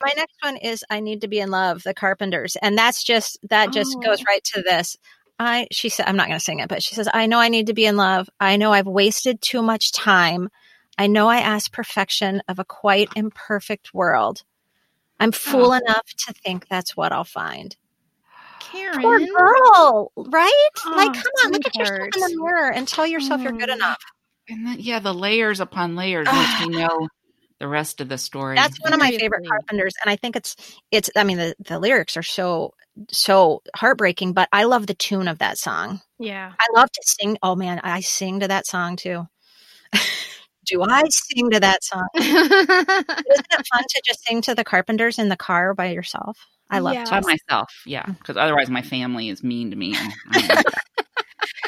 [0.00, 2.56] My next one is I Need to Be in Love, the Carpenters.
[2.62, 4.00] And that's just, that just Oh.
[4.00, 4.96] goes right to this.
[5.38, 7.48] I, she said, I'm not going to sing it, but she says, I know I
[7.48, 8.28] need to be in love.
[8.40, 10.48] I know I've wasted too much time.
[10.98, 14.42] I know I ask perfection of a quite imperfect world.
[15.20, 17.76] I'm fool enough to think that's what I'll find.
[18.60, 19.00] Karen.
[19.00, 20.70] Poor girl, right?
[20.84, 23.70] Oh, like, come on, look at yourself in the mirror and tell yourself you're good
[23.70, 23.74] Oh.
[23.74, 23.98] enough.
[24.48, 27.08] And then, yeah, the layers upon layers once we know
[27.60, 28.54] the rest of the story.
[28.56, 30.56] That's one of my favorite Carpenters, and I think it's
[30.90, 31.10] it's.
[31.16, 32.74] I mean, the the lyrics are so
[33.10, 36.00] so heartbreaking, but I love the tune of that song.
[36.18, 36.52] Yeah.
[36.58, 37.38] I love to sing.
[37.42, 39.26] Oh man, I sing to that song too.
[40.66, 42.06] Do I sing to that song?
[42.14, 46.38] Isn't it fun to just sing to the Carpenters in the car by yourself?
[46.70, 47.04] I love Yeah.
[47.04, 47.10] to.
[47.12, 47.72] by myself.
[47.86, 48.18] Yeah, mm.
[48.18, 49.96] because otherwise my family is mean to me.
[49.96, 50.74] and I don't like that.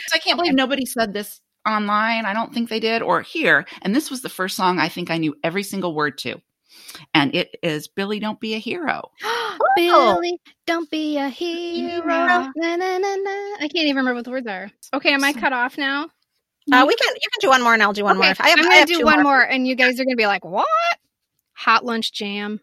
[0.09, 2.25] so I can't believe nobody said this online.
[2.27, 3.67] I don't think they did or here.
[3.83, 6.41] And this was the first song I think I knew every single word to.
[7.15, 9.11] And it is Billy Don't Be a Hero.
[9.77, 12.03] Billy, don't be a hero.
[12.03, 12.53] Hero.
[12.57, 13.31] Na, na, na, na.
[13.61, 14.71] I can't even remember what the words are.
[14.95, 16.09] Okay, am I cut off now?
[16.73, 17.15] Uh, we can.
[17.15, 18.35] You can do one more, and I'll do one okay, more.
[18.41, 19.43] I have, I'm gonna have do one more.
[19.43, 20.67] and you guys are gonna be like, "What?"
[21.55, 22.61] Hot Lunch Jam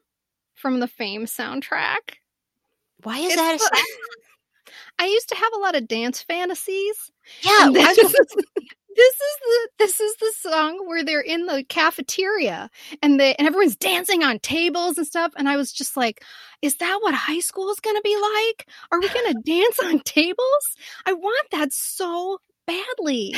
[0.56, 2.16] from the Fame soundtrack.
[3.04, 3.56] Why is It's that?
[3.56, 7.12] a the- I used to have a lot of dance fantasies.
[7.42, 8.16] Yeah, And I was- is,
[8.98, 12.70] this is the this is the song where they're in the cafeteria
[13.04, 15.32] and they and everyone's dancing on tables and stuff.
[15.38, 16.24] And I was just like,
[16.64, 18.68] is that what high school is gonna be like?
[18.92, 20.76] Are we gonna dance on tables?
[21.06, 23.36] I want that so badly.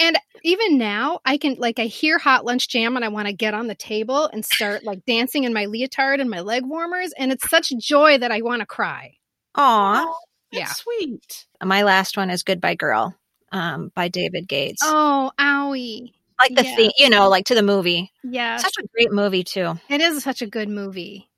[0.00, 3.32] And even now, I can like I hear Hot Lunch Jam and I want to
[3.32, 7.12] get on the table and start like dancing in my leotard and my leg warmers,
[7.16, 9.12] and it's such joy that I want to cry.
[9.54, 10.12] Aw.
[10.50, 10.66] Yeah.
[10.66, 11.46] sweet.
[11.62, 13.16] My last one is Goodbye Girl.
[13.52, 14.82] Um, by David Gates.
[14.84, 16.12] Oh, owie.
[16.40, 16.76] like the yeah.
[16.76, 18.10] theme, you know, like to the movie.
[18.24, 18.56] Yeah.
[18.56, 19.78] Such a great movie too.
[19.88, 21.28] It is such a good movie.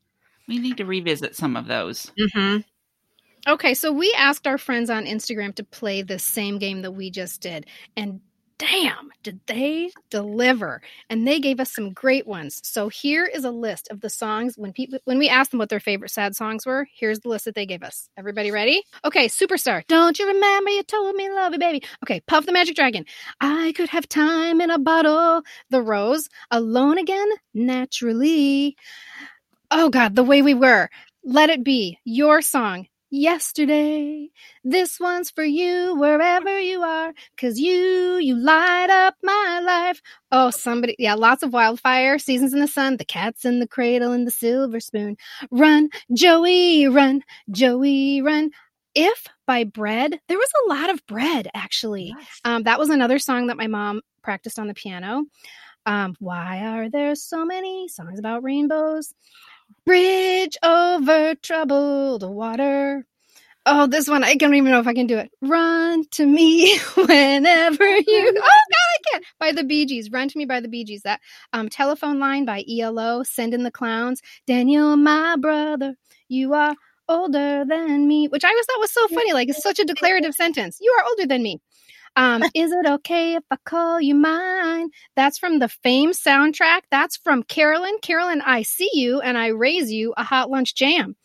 [0.47, 2.11] We need to revisit some of those.
[2.19, 2.61] Mm-hmm.
[3.47, 7.11] Okay, so we asked our friends on Instagram to play the same game that we
[7.11, 7.67] just did.
[7.95, 8.21] And
[8.57, 10.81] damn, did they deliver.
[11.09, 12.61] And they gave us some great ones.
[12.63, 15.69] So here is a list of the songs when people when we asked them what
[15.69, 16.87] their favorite sad songs were.
[16.93, 18.09] Here's the list that they gave us.
[18.17, 18.83] Everybody ready?
[19.03, 19.85] Okay, Superstar.
[19.87, 21.83] Don't you remember you told me love you, baby?
[22.03, 23.05] Okay, Puff the Magic Dragon.
[23.41, 25.41] I could have time in a bottle.
[25.69, 26.29] The Rose.
[26.51, 28.77] Alone again, naturally.
[29.71, 30.89] Oh god, the way we were.
[31.23, 32.87] Let it be your song.
[33.17, 34.27] Yesterday,
[34.65, 40.01] this one's for you wherever you are, cause you, you light up my life.
[40.33, 44.11] Oh, somebody, yeah, lots of wildfire, seasons in the sun, the cats in the cradle,
[44.11, 45.15] and the silver spoon.
[45.49, 48.51] Run, Joey, run, Joey, run.
[48.93, 52.13] If by bread, there was a lot of bread actually.
[52.43, 55.23] Um, that was another song that my mom practiced on the piano.
[55.85, 59.13] Um, why are there so many songs about rainbows?
[59.85, 63.05] Bridge over troubled water.
[63.67, 65.31] Oh, this one, I don't even know if I can do it.
[65.41, 68.33] Run to me whenever you.
[68.37, 69.25] Oh, God, I can't.
[69.39, 70.11] By the Bee Gees.
[70.11, 71.01] Run to me by the Bee Gees.
[71.03, 71.19] That
[71.53, 73.23] um, telephone line by ELO.
[73.23, 74.21] Send in the clowns.
[74.45, 75.95] Daniel, my brother,
[76.27, 76.75] you are
[77.09, 79.33] older than me, which I always thought was so funny.
[79.33, 80.77] Like, it's such a declarative sentence.
[80.79, 81.59] You are older than me.
[82.15, 84.89] Um, is it okay if I call you mine?
[85.15, 86.81] That's from the Fame soundtrack.
[86.91, 87.97] That's from Carolyn.
[88.01, 91.15] Carolyn, I see you and I raise you a hot lunch jam.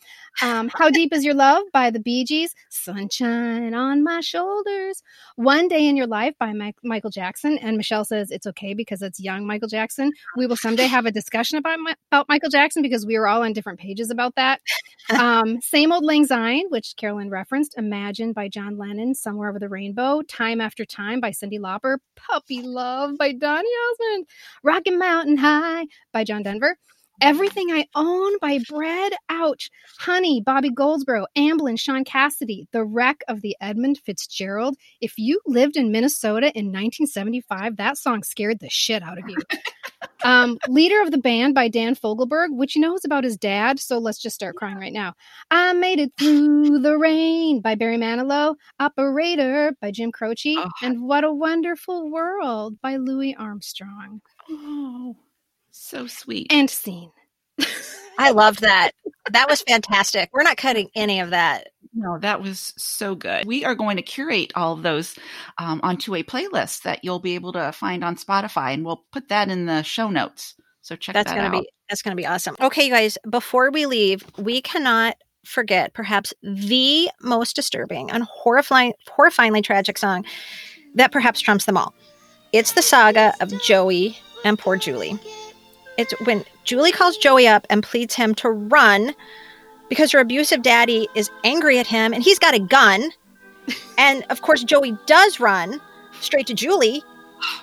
[0.43, 2.55] Um, How Deep Is Your Love by the Bee Gees.
[2.71, 5.03] Sunshine on my shoulders.
[5.37, 7.59] One Day in Your Life by Mike, Michael Jackson.
[7.59, 10.11] And Michelle says it's okay because it's young Michael Jackson.
[10.37, 13.43] We will someday have a discussion about, my, about Michael Jackson because we were all
[13.43, 14.61] on different pages about that.
[15.11, 17.75] Um, Same Old Lang Syne, which Carolyn referenced.
[17.77, 19.15] Imagine by John Lennon.
[19.15, 20.23] Somewhere Over the Rainbow.
[20.23, 21.99] Time After Time by Cyndi Lauper.
[22.17, 24.27] Puppy Love by Donny Osmond.
[24.63, 26.77] Rocky Mountain High by John Denver.
[27.21, 29.13] Everything I Own by Bread.
[29.29, 29.71] Ouch.
[29.99, 34.77] Honey, Bobby Goldsboro, Amblin, Shaun Cassidy, The Wreck of the Edmund Fitzgerald.
[35.01, 39.37] If you lived in Minnesota in 1975, that song scared the shit out of you.
[40.25, 43.79] um, Leader of the Band by Dan Fogelberg, which you know is about his dad,
[43.79, 45.15] so let's just start crying right now.
[45.51, 50.71] I Made It Through the Rain by Barry Manilow, Operator by Jim Croce, Oh.
[50.83, 54.21] and What a Wonderful World by Louis Armstrong.
[54.49, 55.17] Oh,
[55.81, 56.47] so sweet.
[56.51, 57.11] And scene.
[58.19, 58.93] I loved that.
[59.33, 60.29] That was fantastic.
[60.33, 61.69] We're not cutting any of that.
[61.95, 63.47] No, that was so good.
[63.47, 65.17] We are going to curate all of those
[65.59, 69.29] um, onto a playlist that you'll be able to find on Spotify, and we'll put
[69.29, 70.55] that in the show notes.
[70.83, 71.63] So check That's that gonna out.
[71.63, 72.57] be that's gonna be awesome.
[72.61, 78.93] Okay, you guys, before we leave, we cannot forget perhaps the most disturbing and horrifying
[79.09, 80.25] horrifyingly tragic song
[80.95, 81.95] that perhaps trumps them all.
[82.53, 85.19] It's the saga of Joey and poor Julie.
[86.01, 89.15] It's when Julie calls Joey up and pleads him to run
[89.91, 93.11] because her abusive daddy is angry at him and he's got a gun.
[93.99, 95.79] And of course, Joey does run
[96.21, 97.03] straight to Julie.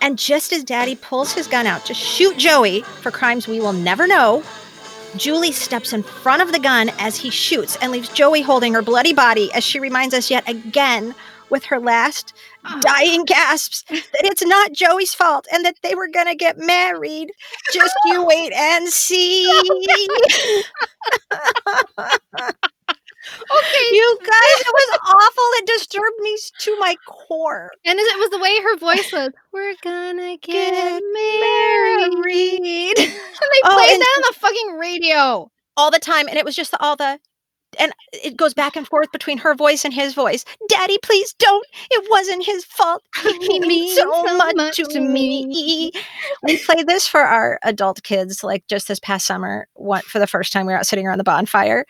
[0.01, 3.73] And just as daddy pulls his gun out to shoot Joey for crimes we will
[3.73, 4.43] never know,
[5.15, 8.83] Julie steps in front of the gun as he shoots and leaves Joey holding her
[8.83, 11.15] bloody body as she reminds us yet again
[11.49, 12.33] with her last
[12.65, 12.79] ah.
[12.81, 17.29] dying gasps that it's not Joey's fault and that they were going to get married.
[17.73, 19.45] Just you wait and see.
[23.51, 23.87] Okay.
[23.91, 25.43] You guys, it was awful.
[25.57, 27.69] It disturbed me to my core.
[27.85, 29.31] And it was the way her voice was.
[29.51, 32.13] We're gonna get, Get married.
[32.23, 32.97] Married.
[32.97, 35.51] And they Oh, played and- that on the fucking radio.
[35.75, 37.19] all the time and it was just all the
[37.79, 41.65] and it goes back and forth between her voice and his voice daddy please don't.
[41.91, 43.03] It wasn't his fault.
[43.21, 45.91] He oh, means so much, to me.
[46.43, 50.27] we played this for our adult kids like just this past summer what for the
[50.27, 51.85] first time we were out sitting around the bonfire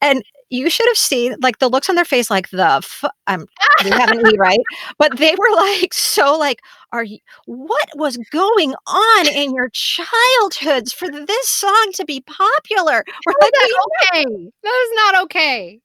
[0.00, 3.46] and you should have seen like the looks on their face like the f- um
[3.84, 4.60] we have an e right
[4.98, 6.60] but they were like so like
[6.92, 13.04] are you what was going on in your childhoods for this song to be popular
[13.26, 14.50] we're How like that okay?
[14.62, 15.80] That is not okay.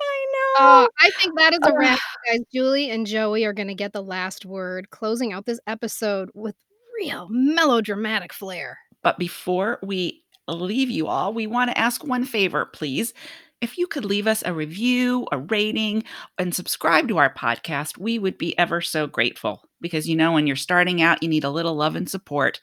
[0.00, 0.64] I know.
[0.64, 2.40] Uh, I think that is a wrap, guys.
[2.52, 6.54] Julie and Joey are going to get the last word, closing out this episode with
[6.98, 8.78] real melodramatic flair.
[9.02, 13.12] But before we leave you all, we want to ask one favor, please.
[13.60, 16.04] If you could leave us a review, a rating,
[16.38, 19.62] and subscribe to our podcast, we would be ever so grateful.
[19.80, 22.60] Because you know, when you're starting out, you need a little love and support.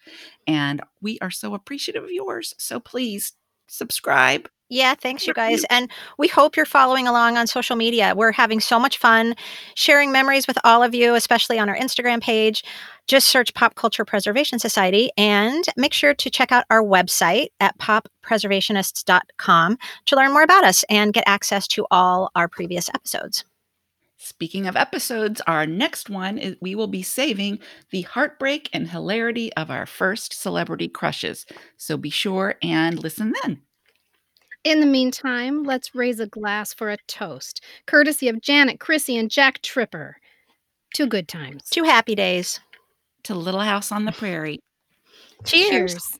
[0.48, 2.54] And we are so appreciative of yours.
[2.58, 3.34] So please
[3.68, 5.64] subscribe Yeah, thanks, you guys.
[5.70, 8.14] And we hope you're following along on social media.
[8.16, 9.36] We're having so much fun
[9.76, 12.64] sharing memories with all of you, especially on our Instagram page.
[13.08, 17.78] Just search Pop Culture Preservation Society and make sure to check out our website at
[17.78, 23.46] poppreservationists.com to learn more about us and get access to all our previous episodes.
[24.18, 27.60] Speaking of episodes, our next one is we will be saving
[27.92, 31.46] the heartbreak and hilarity of our first celebrity crushes.
[31.78, 33.62] So be sure and listen then.
[34.66, 39.30] In the meantime, let's raise a glass for a toast, courtesy of Janet, Chrissy, and
[39.30, 40.18] Jack Tripper.
[40.96, 41.70] To good times.
[41.70, 42.60] To happy days.
[43.26, 44.60] To Little House on the Prairie.
[45.44, 45.94] Cheers.
[45.94, 46.20] Cheers.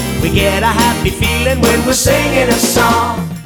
[0.21, 3.40] We get a happy feeling when we're singing a song.